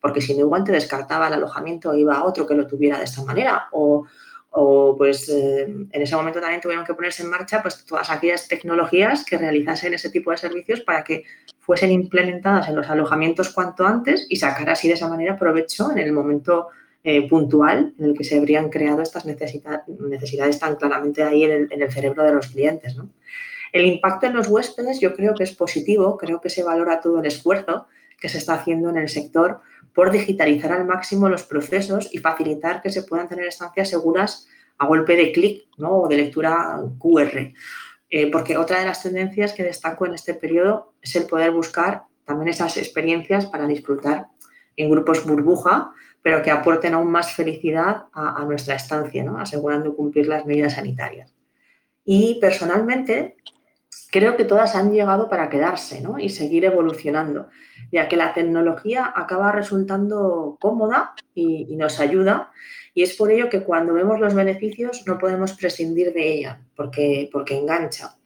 porque 0.00 0.20
si 0.20 0.34
no 0.34 0.40
igual 0.40 0.64
te 0.64 0.72
descartaba 0.72 1.26
el 1.26 1.34
alojamiento 1.34 1.92
e 1.92 2.00
iba 2.00 2.16
a 2.16 2.24
otro 2.24 2.46
que 2.46 2.54
lo 2.54 2.66
tuviera 2.66 2.98
de 2.98 3.04
esta 3.04 3.24
manera 3.24 3.68
o, 3.72 4.06
pues 4.96 5.28
eh, 5.28 5.64
en 5.64 6.02
ese 6.02 6.16
momento 6.16 6.40
también 6.40 6.62
tuvieron 6.62 6.86
que 6.86 6.94
ponerse 6.94 7.22
en 7.22 7.28
marcha 7.28 7.60
pues 7.60 7.84
todas 7.84 8.08
aquellas 8.08 8.48
tecnologías 8.48 9.22
que 9.24 9.36
realizasen 9.36 9.92
ese 9.92 10.08
tipo 10.08 10.30
de 10.30 10.38
servicios 10.38 10.80
para 10.80 11.04
que 11.04 11.24
fuesen 11.60 11.90
implementadas 11.90 12.68
en 12.68 12.76
los 12.76 12.88
alojamientos 12.88 13.50
cuanto 13.50 13.84
antes 13.84 14.26
y 14.30 14.36
sacar 14.36 14.70
así 14.70 14.88
de 14.88 14.94
esa 14.94 15.08
manera 15.08 15.36
provecho 15.36 15.90
en 15.90 15.98
el 15.98 16.12
momento 16.12 16.68
eh, 17.08 17.28
puntual 17.28 17.94
en 18.00 18.04
el 18.04 18.18
que 18.18 18.24
se 18.24 18.36
habrían 18.36 18.68
creado 18.68 19.00
estas 19.00 19.24
necesidades 19.26 20.58
tan 20.58 20.74
claramente 20.74 21.22
ahí 21.22 21.44
en 21.44 21.68
el, 21.70 21.92
cerebro 21.92 22.24
de 22.24 22.32
los 22.32 22.48
clientes. 22.48 22.96
El 23.72 23.86
impacto 23.86 24.26
en 24.26 24.32
los 24.32 24.48
huéspedes 24.48 24.98
yo 24.98 25.14
creo 25.14 25.32
que 25.36 25.44
es 25.44 25.52
positivo, 25.52 26.18
creo 26.18 26.40
que 26.40 26.50
se 26.50 26.64
valora 26.64 27.00
todo 27.00 27.20
el 27.20 27.26
esfuerzo 27.26 27.86
que 28.18 28.28
se 28.28 28.38
está 28.38 28.54
haciendo 28.54 28.90
en 28.90 28.96
el 28.96 29.08
sector 29.08 29.60
por 29.94 30.10
digitalizar 30.10 30.72
al 30.72 30.84
máximo 30.84 31.28
los 31.28 31.44
procesos 31.44 32.08
y 32.12 32.18
facilitar 32.18 32.82
que 32.82 32.90
se 32.90 33.04
puedan 33.04 33.28
tener 33.28 33.46
estancias 33.46 33.88
seguras 33.88 34.48
a 34.76 34.88
golpe 34.88 35.14
de 35.14 35.30
clic 35.30 35.68
¿no? 35.78 36.00
o 36.00 36.08
de 36.08 36.16
lectura 36.16 36.82
QR. 36.98 37.52
Eh, 38.10 38.30
porque 38.32 38.56
otra 38.56 38.80
de 38.80 38.86
las 38.86 39.04
tendencias 39.04 39.52
que 39.52 39.62
destaco 39.62 40.06
en 40.06 40.14
este 40.14 40.34
periodo 40.34 40.94
es 41.00 41.14
el 41.14 41.26
poder 41.26 41.52
buscar 41.52 42.02
también 42.24 42.48
esas 42.48 42.76
experiencias 42.76 43.46
para 43.46 43.68
disfrutar 43.68 44.26
en 44.74 44.90
grupos 44.90 45.24
burbuja, 45.24 45.92
pero 46.26 46.42
que 46.42 46.50
aporten 46.50 46.92
aún 46.92 47.08
más 47.08 47.34
felicidad 47.34 48.06
a, 48.12 48.44
nuestra 48.44 48.74
estancia, 48.74 49.22
¿no? 49.22 49.38
asegurando 49.38 49.94
cumplir 49.94 50.26
las 50.26 50.44
medidas 50.44 50.72
sanitarias. 50.72 51.32
Y 52.04 52.40
personalmente 52.40 53.36
creo 54.10 54.36
que 54.36 54.44
todas 54.44 54.74
han 54.74 54.92
llegado 54.92 55.28
para 55.28 55.48
quedarse 55.48 56.00
¿no? 56.00 56.18
y 56.18 56.30
seguir 56.30 56.64
evolucionando 56.64 57.48
ya 57.92 58.08
que 58.08 58.16
la 58.16 58.34
tecnología 58.34 59.12
acaba 59.14 59.52
resultando 59.52 60.56
cómoda 60.60 61.14
y, 61.32 61.76
nos 61.76 62.00
ayuda. 62.00 62.50
Y 62.92 63.04
es 63.04 63.14
por 63.14 63.30
ello 63.30 63.48
que 63.48 63.62
cuando 63.62 63.94
vemos 63.94 64.18
los 64.18 64.34
beneficios 64.34 65.04
no 65.06 65.18
podemos 65.18 65.52
prescindir 65.52 66.12
de 66.12 66.38
ella, 66.38 66.60
porque, 66.74 67.30
porque 67.32 67.56
engancha. 67.56 68.16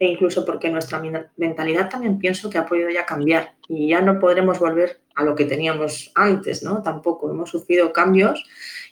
E 0.00 0.06
incluso 0.06 0.44
porque 0.44 0.70
nuestra 0.70 1.00
mentalidad 1.36 1.88
también 1.88 2.18
pienso 2.18 2.50
que 2.50 2.58
ha 2.58 2.66
podido 2.66 2.90
ya 2.90 3.06
cambiar 3.06 3.54
y 3.68 3.88
ya 3.88 4.00
no 4.00 4.18
podremos 4.18 4.58
volver 4.58 5.00
a 5.14 5.22
lo 5.22 5.36
que 5.36 5.44
teníamos 5.44 6.10
antes, 6.14 6.62
¿no? 6.62 6.82
Tampoco 6.82 7.30
hemos 7.30 7.50
sufrido 7.50 7.92
cambios 7.92 8.42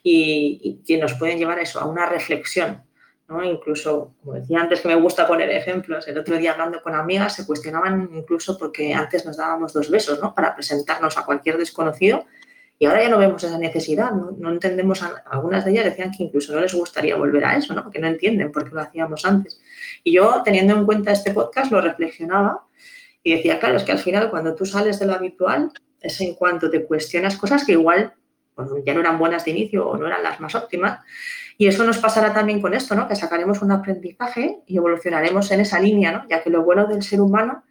y, 0.03 0.81
que 0.85 0.97
nos 0.97 1.15
pueden 1.15 1.39
llevar 1.39 1.59
a 1.59 1.63
eso, 1.63 1.81
a 1.81 1.85
una 1.85 2.05
reflexión 2.05 2.83
Incluso, 3.43 4.15
como 4.23 4.33
decía 4.33 4.59
antes, 4.59 4.81
que 4.81 4.87
me 4.87 4.95
gusta 4.95 5.27
poner 5.27 5.51
ejemplos, 5.51 6.07
el 6.07 6.17
otro 6.17 6.35
día 6.37 6.53
hablando 6.53 6.81
con 6.81 6.95
amigas 6.95 7.35
se 7.35 7.45
cuestionaban 7.45 8.09
incluso 8.11 8.57
porque 8.57 8.91
antes 8.91 9.23
nos 9.23 9.37
dábamos 9.37 9.71
dos 9.71 9.89
besos, 9.91 10.19
¿no? 10.19 10.33
Para 10.33 10.55
presentarnos 10.55 11.15
a 11.15 11.25
cualquier 11.25 11.57
desconocido 11.57 12.25
y 12.81 12.85
ahora 12.85 13.03
ya 13.03 13.09
no 13.09 13.17
vemos 13.17 13.43
esa 13.43 13.57
necesidad, 13.57 14.11
¿no? 14.11 14.49
entendemos, 14.49 15.03
algunas 15.25 15.65
de 15.65 15.71
ellas 15.71 15.83
decían 15.83 16.11
que 16.11 16.23
incluso 16.23 16.53
no 16.53 16.61
les 16.61 16.73
gustaría 16.73 17.17
volver 17.17 17.43
a 17.43 17.57
eso, 17.57 17.73
¿no? 17.73 17.83
Porque 17.83 17.99
no 17.99 18.07
entienden 18.07 18.53
por 18.53 18.63
qué 18.63 18.73
lo 18.73 18.81
hacíamos 18.81 19.25
antes. 19.25 19.59
Y 20.01 20.13
yo, 20.13 20.41
teniendo 20.45 20.75
en 20.75 20.85
cuenta 20.85 21.11
este 21.11 21.33
podcast, 21.33 21.73
lo 21.73 21.81
reflexionaba 21.81 22.63
y 23.21 23.35
decía, 23.35 23.59
claro, 23.59 23.75
es 23.75 23.83
que 23.83 23.91
al 23.91 23.99
final 23.99 24.29
cuando 24.29 24.55
tú 24.55 24.65
sales 24.65 24.97
de 24.97 25.07
lo 25.07 25.13
habitual 25.13 25.73
es 25.99 26.21
en 26.21 26.35
cuanto 26.35 26.69
te 26.69 26.85
cuestionas 26.85 27.35
cosas 27.35 27.65
que 27.65 27.73
igual 27.73 28.13
ya 28.85 28.93
no 28.93 29.01
eran 29.01 29.19
buenas 29.19 29.43
de 29.43 29.51
inicio 29.51 29.87
o 29.87 29.97
no 29.97 30.07
eran 30.07 30.23
las 30.23 30.39
más 30.39 30.55
óptimas 30.55 30.99
y 31.57 31.67
eso 31.67 31.83
nos 31.83 31.97
pasará 31.97 32.33
también 32.33 32.61
con 32.61 32.73
esto, 32.73 32.95
¿no? 32.95 33.09
Que 33.09 33.15
sacaremos 33.17 33.61
un 33.61 33.71
aprendizaje 33.73 34.61
y 34.65 34.77
evolucionaremos 34.77 35.51
en 35.51 35.59
esa 35.59 35.81
línea, 35.81 36.13
¿no? 36.13 36.25
Ya 36.29 36.41
que 36.41 36.49
lo 36.49 36.63
bueno 36.63 36.87
del 36.87 37.03
ser 37.03 37.19
humano 37.19 37.63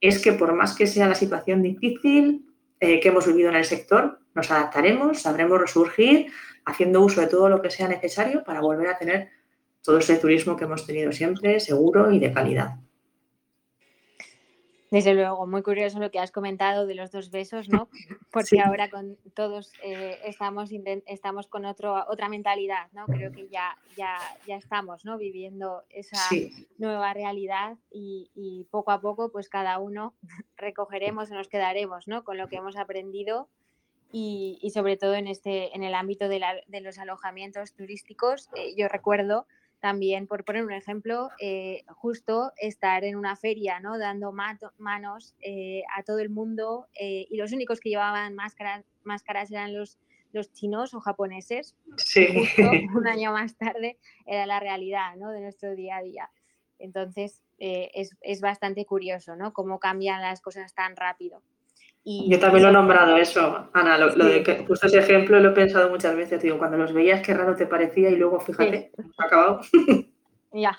es 0.00 0.22
que 0.22 0.32
por 0.32 0.54
más 0.54 0.74
que 0.74 0.86
sea 0.86 1.06
la 1.06 1.14
situación 1.14 1.62
difícil 1.62 2.46
eh, 2.80 3.00
que 3.00 3.08
hemos 3.08 3.26
vivido 3.26 3.50
en 3.50 3.56
el 3.56 3.66
sector, 3.66 4.18
nos 4.34 4.50
adaptaremos, 4.50 5.22
sabremos 5.22 5.60
resurgir, 5.60 6.32
haciendo 6.64 7.02
uso 7.02 7.20
de 7.20 7.26
todo 7.26 7.48
lo 7.48 7.62
que 7.62 7.70
sea 7.70 7.88
necesario 7.88 8.44
para 8.44 8.60
volver 8.60 8.88
a 8.88 8.98
tener 8.98 9.30
todo 9.82 9.98
ese 9.98 10.16
turismo 10.16 10.56
que 10.56 10.64
hemos 10.64 10.86
tenido 10.86 11.12
siempre, 11.12 11.60
seguro 11.60 12.10
y 12.10 12.18
de 12.18 12.32
calidad. 12.32 12.76
Desde 14.94 15.12
luego, 15.12 15.44
muy 15.48 15.60
curioso 15.62 15.98
lo 15.98 16.12
que 16.12 16.20
has 16.20 16.30
comentado 16.30 16.86
de 16.86 16.94
los 16.94 17.10
dos 17.10 17.32
besos, 17.32 17.68
¿no? 17.68 17.88
Porque 18.32 18.60
ahora 18.60 18.88
con 18.90 19.16
todos 19.34 19.72
eh, 19.82 20.20
estamos, 20.24 20.70
estamos 21.06 21.48
con 21.48 21.64
otro, 21.64 22.04
otra 22.08 22.28
mentalidad, 22.28 22.92
¿no? 22.92 23.04
Creo 23.06 23.32
que 23.32 23.48
ya, 23.48 23.76
ya, 23.96 24.18
ya 24.46 24.54
estamos, 24.54 25.04
¿no? 25.04 25.18
Viviendo 25.18 25.82
esa 25.90 26.16
nueva 26.78 27.12
realidad 27.12 27.76
y, 27.90 28.68
poco 28.70 28.92
a 28.92 29.00
poco, 29.00 29.32
pues 29.32 29.48
cada 29.48 29.80
uno 29.80 30.14
recogeremos 30.56 31.28
o 31.32 31.34
nos 31.34 31.48
quedaremos, 31.48 32.06
¿no? 32.06 32.22
Con 32.22 32.38
lo 32.38 32.46
que 32.46 32.58
hemos 32.58 32.76
aprendido 32.76 33.48
y, 34.16 34.70
sobre 34.72 34.96
todo 34.96 35.14
en, 35.14 35.26
este, 35.26 35.74
en 35.74 35.82
el 35.82 35.92
ámbito 35.92 36.28
de, 36.28 36.40
los 36.80 36.98
alojamientos 36.98 37.72
turísticos. 37.72 38.48
Eh, 38.54 38.74
yo 38.76 38.86
recuerdo 38.86 39.44
también, 39.80 40.28
por 40.28 40.44
poner 40.44 40.64
un 40.64 40.72
ejemplo, 40.72 41.30
eh, 41.40 41.82
justo 41.88 42.52
estar 42.56 43.02
en 43.02 43.16
una 43.16 43.34
feria, 43.34 43.80
¿no? 43.80 43.98
Dando 43.98 44.32
manos 44.32 45.34
eh, 45.42 45.82
a 45.94 46.04
todo 46.04 46.20
el 46.20 46.30
mundo 46.30 46.86
eh, 46.98 47.26
y 47.28 47.36
los 47.36 47.52
únicos 47.52 47.80
que 47.80 47.90
llevaban 47.90 48.36
máscaras, 48.36 48.84
máscaras 49.02 49.50
eran 49.50 49.74
los, 49.74 49.98
los 50.32 50.52
chinos 50.52 50.94
o 50.94 51.00
japoneses. 51.00 51.74
Sí. 51.96 52.26
un 52.94 53.08
año 53.08 53.32
más 53.32 53.56
tarde 53.56 53.98
era 54.26 54.46
la 54.46 54.60
realidad, 54.60 55.16
¿no? 55.16 55.32
De 55.32 55.40
nuestro 55.40 55.74
día 55.74 55.96
a 55.96 56.02
día. 56.02 56.30
Entonces, 56.78 57.42
es, 57.58 58.16
es, 58.20 58.40
bastante 58.40 58.86
curioso, 58.86 59.36
¿no? 59.36 59.52
Cómo 59.52 59.80
cambian 59.80 60.22
las 60.22 60.40
cosas 60.40 60.72
tan 60.72 60.96
rápido. 60.96 61.42
Yo 62.04 62.38
también 62.38 62.64
lo 62.64 62.68
he 62.68 62.72
nombrado 62.72 63.16
eso, 63.16 63.70
Ana, 63.72 63.96
lo, 63.96 64.12
de 64.12 64.42
que 64.42 64.66
justo 64.66 64.86
ese 64.86 64.98
ejemplo 64.98 65.40
lo 65.40 65.50
he 65.50 65.52
pensado 65.52 65.88
muchas 65.88 66.14
veces, 66.14 66.42
digo, 66.42 66.58
cuando 66.58 66.76
los 66.76 66.92
veías 66.92 67.22
qué 67.22 67.32
raro 67.32 67.56
te 67.56 67.66
parecía 67.66 68.10
y 68.10 68.16
luego 68.16 68.40
fíjate, 68.40 68.92
ha 69.18 69.24
acabado. 69.24 69.60
Ya, 70.56 70.78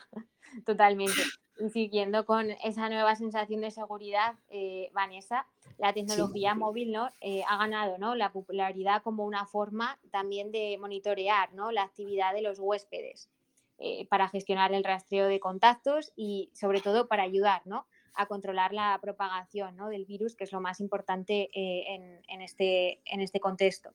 totalmente. 0.65 1.22
Y 1.60 1.70
siguiendo 1.70 2.25
con 2.25 2.50
esa 2.63 2.88
nueva 2.88 3.17
sensación 3.17 3.60
de 3.60 3.72
seguridad, 3.72 4.36
eh, 4.48 4.89
Vanessa, 4.94 5.46
la 5.77 5.94
tecnología 5.94 6.55
móvil 6.55 6.91
¿no? 6.91 7.10
Eh, 7.22 7.44
ha 7.48 7.58
ganado 7.58 7.98
¿no? 7.98 8.15
la 8.15 8.32
popularidad 8.32 9.01
como 9.03 9.25
una 9.25 9.46
forma 9.46 10.00
también 10.12 10.51
de 10.51 10.77
monitorear 10.79 11.53
¿no? 11.53 11.72
la 11.72 11.84
actividad 11.84 12.34
de 12.34 12.41
los 12.41 12.60
huéspedes 12.60 13.29
eh, 13.77 14.08
para 14.08 14.29
gestionar 14.29 14.74
el 14.74 14.84
rastreo 14.84 15.27
de 15.27 15.39
contactos 15.39 16.13
y 16.15 16.50
sobre 16.53 16.79
todo 16.79 17.08
para 17.08 17.24
ayudar 17.24 17.62
¿no? 17.65 17.86
A 18.15 18.25
controlar 18.27 18.74
la 18.74 18.98
propagación 19.01 19.77
del 19.89 20.05
virus, 20.05 20.36
que 20.36 20.43
es 20.43 20.51
lo 20.51 20.62
más 20.62 20.79
importante 20.79 21.50
eh, 21.53 22.22
en, 22.27 22.41
este, 22.41 23.00
en, 23.05 23.22
este, 23.22 23.39
contexto. 23.39 23.93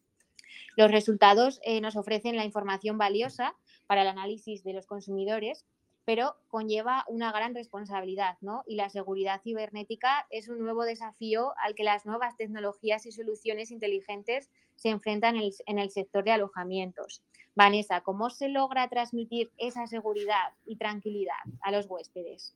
Los 0.77 0.91
resultados 0.91 1.61
eh, 1.63 1.81
nos 1.81 1.97
ofrecen 1.97 2.37
la 2.37 2.45
información 2.45 2.99
valiosa 2.99 3.55
para 3.87 4.03
el 4.03 4.09
análisis 4.09 4.63
de 4.65 4.73
los 4.73 4.87
consumidores, 4.87 5.65
pero 6.05 6.37
conlleva 6.49 7.05
una 7.09 7.31
gran 7.31 7.55
responsabilidad. 7.55 8.37
Y 8.67 8.77
la 8.77 8.91
seguridad 8.91 9.41
cibernética 9.43 10.27
es 10.31 10.49
un 10.49 10.59
nuevo 10.59 10.85
desafío 10.85 11.53
al 11.63 11.75
que 11.75 11.85
las 11.85 12.07
nuevas 12.07 12.37
tecnologías 12.37 13.07
y 13.07 13.13
soluciones 13.13 13.71
inteligentes 13.71 14.51
se 14.77 14.89
enfrentan 14.89 15.37
en 15.37 15.79
el, 15.79 15.91
sector 15.91 16.25
de 16.25 16.33
alojamientos. 16.33 17.23
Vanessa, 17.55 18.01
¿cómo 18.01 18.31
se 18.31 18.49
logra 18.49 18.89
transmitir 18.89 19.51
esa 19.59 19.87
seguridad 19.87 20.55
y 20.65 20.77
tranquilidad 20.77 21.35
a 21.61 21.71
los 21.71 21.87
huéspedes? 21.87 22.55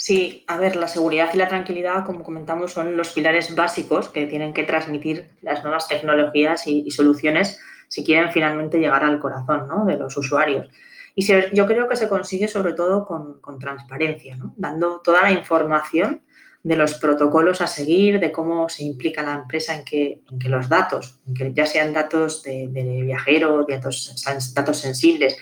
Sí, 0.00 0.44
a 0.46 0.56
ver, 0.56 0.76
la 0.76 0.86
seguridad 0.86 1.30
y 1.34 1.38
la 1.38 1.48
tranquilidad, 1.48 2.06
como 2.06 2.22
comentamos, 2.22 2.72
son 2.72 2.96
los 2.96 3.12
pilares 3.12 3.56
básicos 3.56 4.08
que 4.08 4.26
tienen 4.26 4.52
que 4.52 4.62
transmitir 4.62 5.28
las 5.42 5.64
nuevas 5.64 5.88
tecnologías 5.88 6.68
y, 6.68 6.88
soluciones 6.92 7.58
si 7.88 8.04
quieren 8.04 8.30
finalmente 8.30 8.78
llegar 8.78 9.02
al 9.02 9.18
corazón 9.18 9.86
de 9.88 9.96
los 9.96 10.16
usuarios. 10.16 10.68
Y 11.16 11.26
yo 11.52 11.66
creo 11.66 11.88
que 11.88 11.96
se 11.96 12.08
consigue 12.08 12.46
sobre 12.46 12.74
todo 12.74 13.04
con, 13.04 13.58
transparencia, 13.58 14.38
dando 14.56 15.00
toda 15.00 15.22
la 15.22 15.32
información 15.32 16.22
de 16.62 16.76
los 16.76 16.94
protocolos 16.94 17.60
a 17.60 17.66
seguir, 17.66 18.20
de 18.20 18.30
cómo 18.30 18.68
se 18.68 18.84
implica 18.84 19.22
la 19.24 19.34
empresa 19.34 19.74
en 19.74 19.84
que, 19.84 20.22
los 20.48 20.68
datos, 20.68 21.18
ya 21.26 21.66
sean 21.66 21.92
datos 21.92 22.44
de, 22.44 22.68
viajero, 23.04 23.66
datos, 23.68 24.14
datos 24.54 24.78
sensibles 24.78 25.36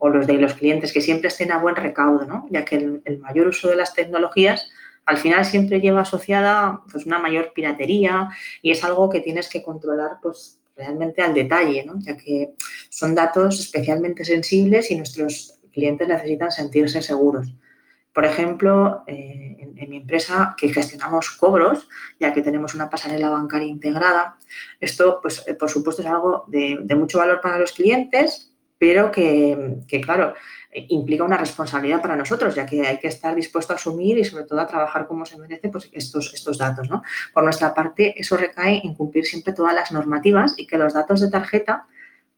o 0.00 0.08
los 0.08 0.26
de 0.26 0.34
los 0.34 0.54
clientes, 0.54 0.92
que 0.92 1.02
siempre 1.02 1.28
estén 1.28 1.52
a 1.52 1.58
buen 1.58 1.76
recaudo, 1.76 2.24
¿no? 2.24 2.46
ya 2.50 2.64
que 2.64 2.76
el, 2.76 3.18
mayor 3.18 3.48
uso 3.48 3.68
de 3.68 3.76
las 3.76 3.94
tecnologías 3.94 4.70
al 5.04 5.18
final 5.18 5.44
siempre 5.44 5.80
lleva 5.80 6.00
asociada 6.00 6.80
pues, 6.90 7.04
una 7.04 7.18
mayor 7.18 7.52
piratería 7.52 8.30
y 8.62 8.70
es 8.70 8.82
algo 8.82 9.10
que 9.10 9.20
tienes 9.20 9.48
que 9.50 9.62
controlar 9.62 10.12
pues, 10.22 10.58
realmente 10.74 11.20
al 11.20 11.34
detalle, 11.34 11.84
¿no? 11.84 11.98
ya 11.98 12.16
que 12.16 12.54
son 12.88 13.14
datos 13.14 13.60
especialmente 13.60 14.24
sensibles 14.24 14.90
y 14.90 14.96
nuestros 14.96 15.58
clientes 15.70 16.08
necesitan 16.08 16.50
sentirse 16.50 17.02
seguros. 17.02 17.54
Por 18.14 18.24
ejemplo, 18.24 19.04
eh, 19.06 19.56
en, 19.60 19.90
mi 19.90 19.98
empresa 19.98 20.54
que 20.56 20.72
gestionamos 20.72 21.30
cobros, 21.30 21.88
ya 22.18 22.32
que 22.32 22.42
tenemos 22.42 22.74
una 22.74 22.88
pasarela 22.88 23.28
bancaria 23.28 23.68
integrada, 23.68 24.36
esto, 24.80 25.20
pues, 25.20 25.44
eh, 25.46 25.54
por 25.54 25.68
supuesto, 25.68 26.02
es 26.02 26.08
algo 26.08 26.44
de, 26.48 26.78
de 26.82 26.94
mucho 26.94 27.18
valor 27.18 27.40
para 27.40 27.58
los 27.58 27.72
clientes 27.72 28.49
pero 28.80 29.12
que, 29.12 30.00
claro, 30.02 30.32
implica 30.88 31.22
una 31.22 31.36
responsabilidad 31.36 32.00
para 32.00 32.16
nosotros, 32.16 32.54
ya 32.54 32.64
que 32.64 32.80
hay 32.80 32.98
que 32.98 33.08
estar 33.08 33.34
dispuesto 33.34 33.74
a 33.74 33.76
asumir 33.76 34.16
y 34.16 34.24
sobre 34.24 34.44
todo 34.44 34.58
a 34.58 34.66
trabajar 34.66 35.06
como 35.06 35.26
se 35.26 35.36
merece 35.38 35.68
pues, 35.68 35.90
estos, 35.92 36.32
estos 36.32 36.56
datos. 36.56 36.88
¿no? 36.88 37.02
Por 37.34 37.44
nuestra 37.44 37.74
parte, 37.74 38.14
eso 38.18 38.38
recae 38.38 38.80
en 38.82 38.94
cumplir 38.94 39.26
siempre 39.26 39.52
todas 39.52 39.74
las 39.74 39.92
normativas 39.92 40.54
y 40.56 40.66
que 40.66 40.78
los 40.78 40.94
datos 40.94 41.20
de 41.20 41.30
tarjeta 41.30 41.86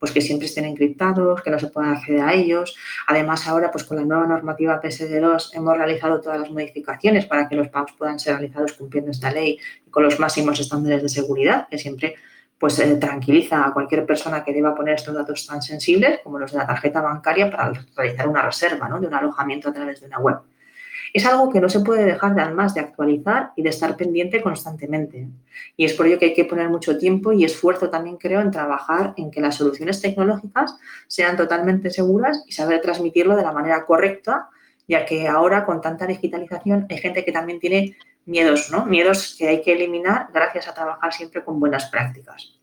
pues 0.01 0.11
que 0.11 0.21
siempre 0.21 0.47
estén 0.47 0.65
encriptados, 0.65 1.43
que 1.43 1.51
no 1.51 1.61
se 1.61 1.69
pueda 1.69 1.93
acceder 1.93 2.23
a 2.23 2.35
ellos. 2.35 2.75
Además, 3.07 3.47
ahora, 3.47 3.71
pues 3.71 3.85
con 3.85 3.99
la 3.99 4.05
nueva 4.05 4.27
normativa 4.27 4.83
PSD2 4.83 5.51
hemos 5.53 5.77
realizado 5.77 6.21
todas 6.21 6.41
las 6.41 6.51
modificaciones 6.51 7.27
para 7.27 7.49
que 7.49 7.55
los 7.55 7.69
pagos 7.69 7.93
puedan 7.93 8.19
ser 8.19 8.35
realizados 8.35 8.73
cumpliendo 8.73 9.13
esta 9.13 9.31
ley 9.31 9.61
y 9.87 9.91
con 9.91 10.03
los 10.03 10.19
máximos 10.19 10.59
estándares 10.59 11.03
de 11.03 11.09
seguridad, 11.09 11.69
que 11.71 11.79
siempre 11.79 12.17
pues 12.63 12.79
eh, 12.79 12.95
tranquiliza 12.95 13.67
a 13.67 13.73
cualquier 13.73 14.07
persona 14.07 14.45
que 14.45 14.53
deba 14.53 14.73
poner 14.73 14.95
estos 14.95 15.13
datos 15.13 15.45
tan 15.49 15.61
sensibles 15.61 16.21
como 16.23 16.39
los 16.39 16.53
de 16.53 16.59
la 16.59 16.67
tarjeta 16.69 17.01
bancaria 17.01 17.51
para 17.51 17.73
realizar 17.97 18.29
una 18.29 18.41
reserva 18.41 18.89
de 19.01 19.09
un 19.09 19.13
alojamiento 19.13 19.71
a 19.71 19.73
través 19.73 20.01
de 20.01 20.07
una 20.07 20.21
web. 20.21 20.37
Es 21.13 21.27
algo 21.27 21.51
que 21.51 21.61
no 21.61 21.69
se 21.69 21.81
puede 21.81 22.05
dejar 22.05 22.37
de, 22.37 22.43
además 22.43 22.73
de 22.73 22.81
actualizar 22.83 23.51
y 23.57 23.63
de 23.65 23.71
estar 23.71 23.97
pendiente 23.97 24.41
constantemente. 24.41 25.27
Y 25.77 25.87
es 25.87 25.95
por 25.95 26.07
ello 26.07 26.21
que 26.21 26.27
hay 26.27 26.35
que 26.35 26.45
poner 26.45 26.69
mucho 26.69 26.97
tiempo 26.97 27.33
y 27.33 27.43
esfuerzo 27.43 27.91
también, 27.91 28.17
creo, 28.17 28.41
en 28.41 28.53
trabajar 28.53 29.13
en 29.17 29.33
que 29.33 29.41
las 29.41 29.57
soluciones 29.57 30.01
tecnológicas 30.01 30.77
sean 31.09 31.37
totalmente 31.37 31.91
seguras 31.91 32.45
y 32.47 32.53
saber 32.53 32.81
transmitirlo 32.81 33.35
de 33.35 33.43
la 33.43 33.51
manera 33.51 33.85
correcta, 33.85 34.51
ya 34.87 35.05
que 35.05 35.27
ahora 35.27 35.67
con 35.67 35.81
tanta 35.81 36.07
digitalización 36.07 36.87
hay 36.89 36.99
gente 36.99 37.25
que 37.25 37.33
también 37.33 37.59
tiene 37.59 37.97
miedos, 38.27 38.71
¿no? 38.71 38.87
Miedos 38.87 39.37
que 39.39 39.49
hay 39.49 39.63
que 39.63 39.73
eliminar 39.73 40.29
gracias 40.33 40.69
a 40.69 40.75
trabajar 40.75 41.13
siempre 41.13 41.45
con 41.45 41.59
buenas 41.59 41.87
prácticas. 41.87 42.59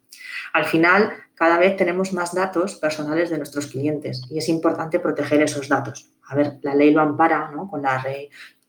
Al 0.53 0.65
final, 0.65 1.13
cada 1.35 1.57
vez 1.57 1.75
tenemos 1.77 2.13
más 2.13 2.33
datos 2.33 2.75
personales 2.75 3.29
de 3.29 3.37
nuestros 3.37 3.67
clientes 3.67 4.23
y 4.29 4.37
es 4.37 4.49
importante 4.49 5.00
proteger 5.00 5.41
esos 5.41 5.67
datos. 5.67 6.11
A 6.27 6.35
ver, 6.35 6.59
la 6.61 6.75
ley 6.75 6.91
lo 6.91 7.01
ampara 7.01 7.51
¿no? 7.51 7.69
con, 7.69 7.81
la 7.81 8.03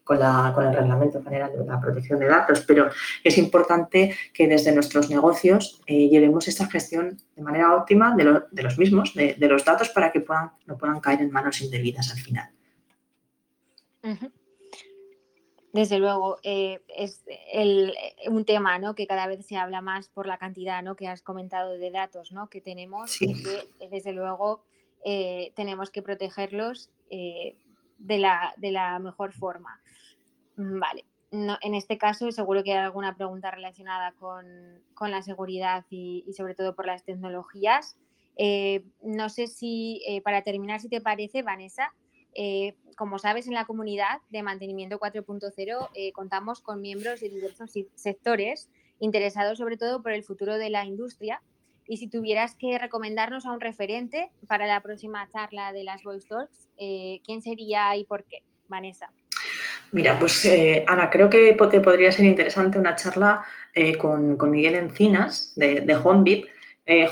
con, 0.05 0.19
la, 0.19 0.53
con, 0.55 0.67
el 0.67 0.75
Reglamento 0.75 1.23
General 1.23 1.53
de 1.53 1.65
la 1.65 1.81
Protección 1.81 2.19
de 2.19 2.27
Datos, 2.27 2.65
pero 2.67 2.91
es 3.23 3.39
importante 3.39 4.15
que 4.35 4.49
desde 4.49 4.73
nuestros 4.73 5.09
negocios 5.11 5.81
eh, 5.87 6.09
llevemos 6.09 6.49
esta 6.49 6.67
gestión 6.67 7.17
de 7.37 7.43
manera 7.43 7.75
óptima 7.75 8.15
de, 8.17 8.43
de 8.51 8.63
los 8.63 8.79
mismos, 8.79 9.15
de, 9.15 9.37
los 9.41 9.65
datos, 9.65 9.91
para 9.91 10.11
que 10.11 10.21
puedan, 10.21 10.53
no 10.67 10.77
puedan 10.77 11.01
caer 11.01 11.23
en 11.23 11.31
manos 11.31 11.61
indebidas 11.61 12.11
al 12.11 12.19
final. 12.19 12.51
Desde 15.73 16.01
luego, 16.01 16.39
eh, 16.43 16.81
es 16.89 17.25
el, 17.53 17.95
un 18.27 18.45
tema 18.45 18.79
¿no? 18.79 18.95
que 18.95 19.07
cada 19.07 19.29
vez 19.29 19.47
se 19.47 19.57
habla 19.57 19.81
más 19.81 20.09
por 20.09 20.27
la 20.27 20.37
cantidad 20.37 20.83
¿no? 20.83 20.97
que 20.97 21.07
has 21.07 21.23
comentado 21.23 21.79
de 21.79 21.91
datos 21.93 22.33
¿no? 22.33 22.49
que 22.49 22.61
tenemos 22.61 23.23
y 23.23 23.41
que 23.41 23.89
desde 23.89 24.13
luego 24.13 24.65
eh, 25.05 25.53
tenemos 25.55 25.91
que 25.91 26.03
protegerlos 26.03 26.91
eh, 27.09 27.57
de, 27.99 28.19
la, 28.19 28.53
de, 28.57 28.73
la, 28.73 28.99
mejor 28.99 29.33
forma. 29.33 29.81
Mm, 30.57 30.81
vale, 30.81 31.05
no, 31.31 31.57
en 31.61 31.75
este 31.75 31.99
caso 31.99 32.33
seguro 32.33 32.65
que 32.65 32.73
hay 32.73 32.79
alguna 32.79 33.15
pregunta 33.15 33.53
relacionada 33.53 34.11
con, 34.13 34.45
con 34.95 35.13
la 35.13 35.23
seguridad 35.23 35.85
y, 35.89 36.25
y, 36.27 36.33
sobre 36.33 36.57
todo 36.57 36.75
por 36.75 36.87
las 36.87 37.05
tecnologías. 37.05 37.97
no 39.03 39.29
sé 39.29 39.47
si, 39.47 40.03
para 40.25 40.43
terminar, 40.43 40.81
si 40.81 40.89
te 40.89 41.01
parece, 41.01 41.43
Vanessa, 41.43 41.93
eh, 42.35 42.75
como 42.97 43.19
sabes, 43.19 43.47
en 43.47 43.55
la 43.55 43.65
comunidad 43.65 44.19
de 44.31 44.43
mantenimiento 44.43 44.99
4.0 44.99 45.89
eh, 45.95 46.13
contamos 46.13 46.61
con 46.61 46.81
miembros 46.81 47.21
de 47.21 47.29
diversos 47.29 47.71
sectores 47.95 48.69
interesados 48.99 49.59
sobre 49.59 49.77
todo 49.77 50.03
por 50.03 50.13
el 50.13 50.23
futuro 50.23 50.59
de 50.59 50.71
la 50.71 50.85
industria. 50.85 51.41
Y 51.87 51.97
si 51.97 52.09
tuvieras 52.09 52.55
que 52.55 52.79
recomendarnos 52.79 53.47
a 53.47 53.53
un 53.53 53.61
referente 53.61 54.31
para 54.47 54.67
la 54.67 54.81
próxima 54.81 55.29
charla 55.33 55.73
de 55.73 55.83
las 55.83 56.03
Voice 56.03 56.29
Talks, 56.29 56.69
eh, 56.77 57.21
¿quién 57.25 57.43
sería 57.43 57.97
y 57.97 58.05
por 58.05 58.25
qué? 58.25 58.43
Vanessa. 58.69 59.11
Mira, 59.91 60.17
pues 60.19 60.49
Ana, 60.87 61.11
creo 61.11 61.29
que 61.29 61.57
te 61.71 61.81
podría 61.81 62.13
ser 62.13 62.27
interesante 62.27 62.79
una 62.79 62.95
charla 62.95 63.45
con, 63.99 64.39
Miguel 64.49 64.77
Encinas 64.77 65.53
de, 65.57 65.81
de 65.81 65.95
eh, 66.91 67.09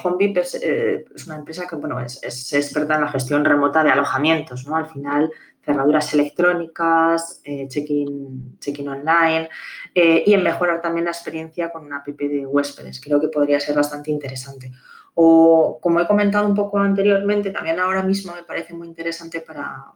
eh, 0.62 1.04
es, 1.14 1.26
una 1.26 1.36
empresa 1.36 1.66
que 1.68 1.76
bueno, 1.76 2.00
es, 2.00 2.52
experta 2.52 2.96
en 2.96 3.02
la 3.02 3.08
gestión 3.08 3.44
remota 3.44 3.84
de 3.84 3.90
alojamientos, 3.90 4.66
¿no? 4.66 4.74
Al 4.74 4.88
final, 4.88 5.30
cerraduras 5.64 6.12
electrónicas, 6.14 7.40
eh, 7.44 7.68
check-in 7.68 8.58
check 8.58 8.80
online 8.80 9.48
eh, 9.94 10.24
y 10.26 10.32
en 10.34 10.42
mejorar 10.42 10.80
también 10.80 11.04
la 11.04 11.10
experiencia 11.12 11.70
con 11.70 11.84
una 11.84 11.98
app 11.98 12.08
de 12.08 12.46
huéspedes. 12.46 13.00
Creo 13.00 13.20
que 13.20 13.28
podría 13.28 13.60
ser 13.60 13.76
bastante 13.76 14.10
interesante. 14.10 14.72
O, 15.14 15.78
como 15.80 16.00
he 16.00 16.06
comentado 16.06 16.48
un 16.48 16.54
poco 16.54 16.78
anteriormente, 16.78 17.50
también 17.50 17.78
ahora 17.78 18.02
mismo 18.02 18.34
me 18.34 18.44
parece 18.44 18.72
muy 18.72 18.88
interesante 18.88 19.40
para, 19.40 19.92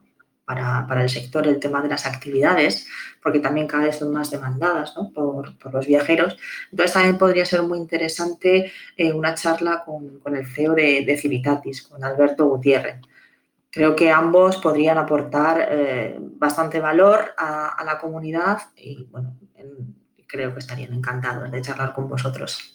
para, 0.55 1.03
el 1.03 1.09
sector 1.09 1.47
el 1.47 1.59
tema 1.59 1.83
de 1.83 1.88
las 1.88 2.07
actividades, 2.07 2.87
porque 3.23 3.41
también 3.41 3.67
cada 3.67 3.85
vez 3.85 3.97
son 3.97 4.12
más 4.12 4.31
demandadas 4.31 4.95
por, 5.15 5.55
los 5.73 5.87
viajeros. 5.87 6.37
Entonces 6.71 6.93
también 6.93 7.19
podría 7.19 7.45
ser 7.45 7.62
muy 7.62 7.79
interesante 7.79 8.73
eh, 8.97 9.12
una 9.12 9.35
charla 9.35 9.85
con, 9.85 10.21
el 10.35 10.47
CEO 10.47 10.75
de, 10.75 11.19
Civitatis, 11.21 11.83
con 11.83 12.05
Alberto 12.05 12.47
Gutiérrez. 12.47 13.01
Creo 13.71 13.97
que 13.97 14.11
ambos 14.11 14.59
podrían 14.59 14.99
aportar 14.99 15.69
eh, 15.71 16.17
bastante 16.19 16.79
valor 16.79 17.35
a, 17.38 17.83
la 17.85 17.99
comunidad 17.99 18.59
y 18.77 19.05
bueno, 19.11 19.38
creo 20.27 20.53
que 20.53 20.59
estarían 20.59 20.93
encantados 20.93 21.51
de 21.51 21.62
charlar 21.62 21.95
con 21.95 22.09
vosotros. 22.09 22.73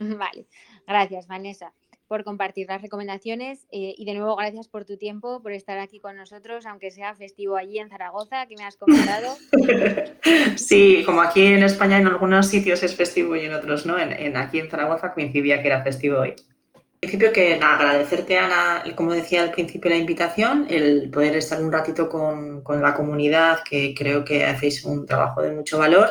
Vale, 0.00 0.48
gracias 0.86 1.26
Vanessa 1.28 1.72
por 2.08 2.24
compartir 2.24 2.66
las 2.68 2.80
recomendaciones 2.80 3.66
eh, 3.70 3.94
y 3.96 4.04
de 4.06 4.14
nuevo 4.14 4.34
gracias 4.34 4.66
por 4.66 4.86
tu 4.86 4.96
tiempo, 4.96 5.42
por 5.42 5.52
estar 5.52 5.78
aquí 5.78 6.00
con 6.00 6.16
nosotros, 6.16 6.64
aunque 6.66 6.90
sea 6.90 7.14
festivo 7.14 7.56
allí 7.56 7.78
en 7.78 7.90
Zaragoza, 7.90 8.46
que 8.46 8.56
me 8.56 8.64
has 8.64 8.76
comentado. 8.76 9.36
Sí, 10.56 11.02
como 11.04 11.22
aquí 11.22 11.42
en 11.42 11.62
España 11.62 11.98
en 11.98 12.06
algunos 12.06 12.46
sitios 12.46 12.82
es 12.82 12.94
festivo 12.94 13.36
y 13.36 13.46
en 13.46 13.54
otros 13.54 13.86
no, 13.86 13.98
en, 13.98 14.36
aquí 14.36 14.58
en 14.58 14.70
Zaragoza 14.70 15.12
coincidía 15.12 15.60
que 15.62 15.68
era 15.68 15.82
festivo 15.82 16.20
hoy. 16.20 16.34
En 16.74 17.00
principio 17.00 17.32
que 17.32 17.54
agradecerte 17.54 18.38
Ana, 18.38 18.82
como 18.96 19.12
decía 19.12 19.42
al 19.42 19.52
principio 19.52 19.90
la 19.90 19.96
invitación, 19.96 20.66
el 20.68 21.10
poder 21.10 21.36
estar 21.36 21.62
un 21.62 21.72
ratito 21.72 22.08
con, 22.08 22.62
con 22.62 22.82
la 22.82 22.94
comunidad, 22.94 23.60
que 23.68 23.94
creo 23.96 24.24
que 24.24 24.44
hacéis 24.44 24.84
un 24.84 25.06
trabajo 25.06 25.42
de 25.42 25.52
mucho 25.52 25.78
valor 25.78 26.10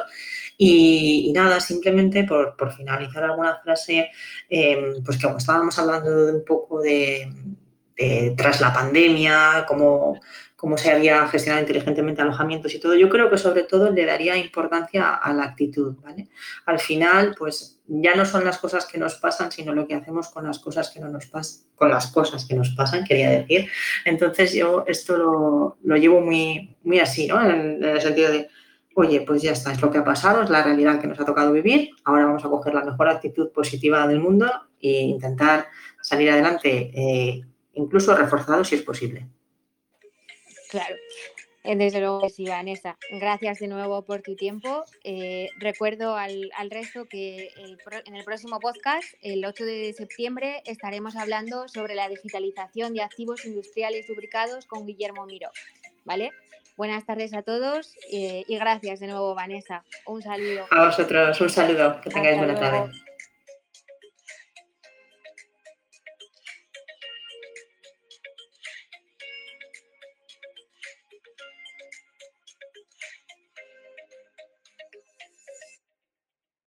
y, 0.57 1.31
nada, 1.35 1.59
simplemente 1.59 2.23
por, 2.23 2.55
finalizar 2.75 3.23
alguna 3.23 3.59
frase, 3.63 4.09
em, 4.49 5.03
pues 5.03 5.21
como 5.21 5.37
estábamos 5.37 5.77
hablando 5.77 6.25
de 6.25 6.33
un 6.33 6.45
poco 6.45 6.81
de, 6.81 7.31
tras 8.35 8.61
la 8.61 8.73
pandemia, 8.73 9.65
cómo, 9.67 10.19
cómo 10.55 10.77
se 10.77 10.91
había 10.91 11.27
gestionado 11.27 11.61
inteligentemente 11.61 12.21
alojamientos 12.21 12.73
y 12.73 12.79
todo, 12.79 12.95
yo 12.95 13.09
creo 13.09 13.29
que 13.29 13.37
sobre 13.37 13.63
todo 13.63 13.91
le 13.91 14.05
daría 14.05 14.35
importancia 14.37 15.13
a 15.13 15.31
la 15.31 15.43
actitud, 15.43 15.95
¿vale? 16.01 16.29
Al 16.65 16.79
final, 16.79 17.35
pues 17.37 17.79
ya 17.85 18.15
no 18.15 18.25
son 18.25 18.43
las 18.43 18.57
cosas 18.57 18.87
que 18.87 18.97
nos 18.97 19.15
pasan, 19.15 19.51
sino 19.51 19.73
lo 19.73 19.87
que 19.87 19.93
hacemos 19.93 20.29
con 20.29 20.45
las 20.45 20.57
cosas 20.57 20.89
que 20.89 20.99
no 20.99 21.09
nos 21.09 21.27
pasan, 21.27 21.67
con 21.75 21.89
las 21.89 22.07
cosas 22.07 22.45
que 22.45 22.55
nos 22.55 22.71
pasan, 22.71 23.03
quería 23.03 23.29
decir. 23.29 23.69
Entonces 24.03 24.53
yo 24.53 24.83
esto 24.87 25.77
lo, 25.83 25.95
llevo 25.95 26.21
muy, 26.21 26.75
muy 26.83 26.99
así, 26.99 27.27
¿no? 27.27 27.39
en 27.47 27.83
el 27.83 28.01
sentido 28.01 28.31
de, 28.31 28.49
oye, 28.99 29.21
pues 29.21 29.43
ya 29.43 29.51
está, 29.51 29.71
es 29.71 29.79
lo 29.79 29.91
que 29.91 29.99
ha 29.99 30.03
pasado, 30.03 30.41
es 30.41 30.49
la 30.49 30.63
realidad 30.63 30.99
que 30.99 31.05
nos 31.05 31.19
ha 31.19 31.25
tocado 31.25 31.51
vivir, 31.51 31.91
ahora 32.03 32.25
vamos 32.25 32.43
a 32.43 32.49
coger 32.49 32.73
la 32.73 32.83
mejor 32.83 33.07
actitud 33.07 33.51
positiva 33.51 34.07
del 34.07 34.19
mundo 34.19 34.51
e 34.81 35.01
intentar 35.01 35.67
salir 36.01 36.31
adelante, 36.31 36.91
eh, 36.95 37.41
incluso 37.73 38.17
reforzado 38.17 38.63
si 38.63 38.73
es 38.73 38.81
posible. 38.81 39.27
Claro. 40.71 40.95
Eh, 41.63 41.75
desde 41.75 41.99
luego 41.99 42.21
que 42.21 42.29
sí, 42.29 42.45
Vanessa. 42.45 42.97
Gracias 43.11 43.59
de 43.59 43.67
nuevo 43.67 44.01
por 44.01 44.23
tu 44.23 44.35
tiempo. 44.35 44.83
Eh, 45.03 45.49
recuerdo 45.59 46.15
al, 46.15 46.49
resto 46.71 47.05
que 47.05 47.51
en 48.05 48.15
el 48.15 48.23
próximo 48.23 48.59
podcast, 48.59 49.13
el 49.21 49.45
8 49.45 49.63
de 49.63 49.93
septiembre, 49.93 50.63
estaremos 50.65 51.15
hablando 51.15 51.67
sobre 51.67 51.93
la 51.93 52.09
digitalización 52.09 52.95
de 52.95 53.03
activos 53.03 53.45
industriales 53.45 54.09
lubricados 54.09 54.65
con 54.65 54.87
Guillermo 54.87 55.27
Miro. 55.27 55.51
¿Vale? 56.03 56.31
Buenas 56.77 57.07
tardes 57.07 57.33
a 57.33 57.41
todos 57.41 57.95
eh, 58.11 58.45
y 58.47 58.55
gracias 58.59 58.99
de 58.99 59.07
nuevo, 59.07 59.33
Vanessa. 59.33 59.83
Un 60.05 60.21
saludo. 60.21 60.67
A 60.69 60.85
vosotros, 60.85 61.41
un 61.41 61.49
saludo. 61.49 61.99
Que 62.01 62.11
tengáis 62.11 62.37
buena 62.37 62.53
tarde. 62.53 62.91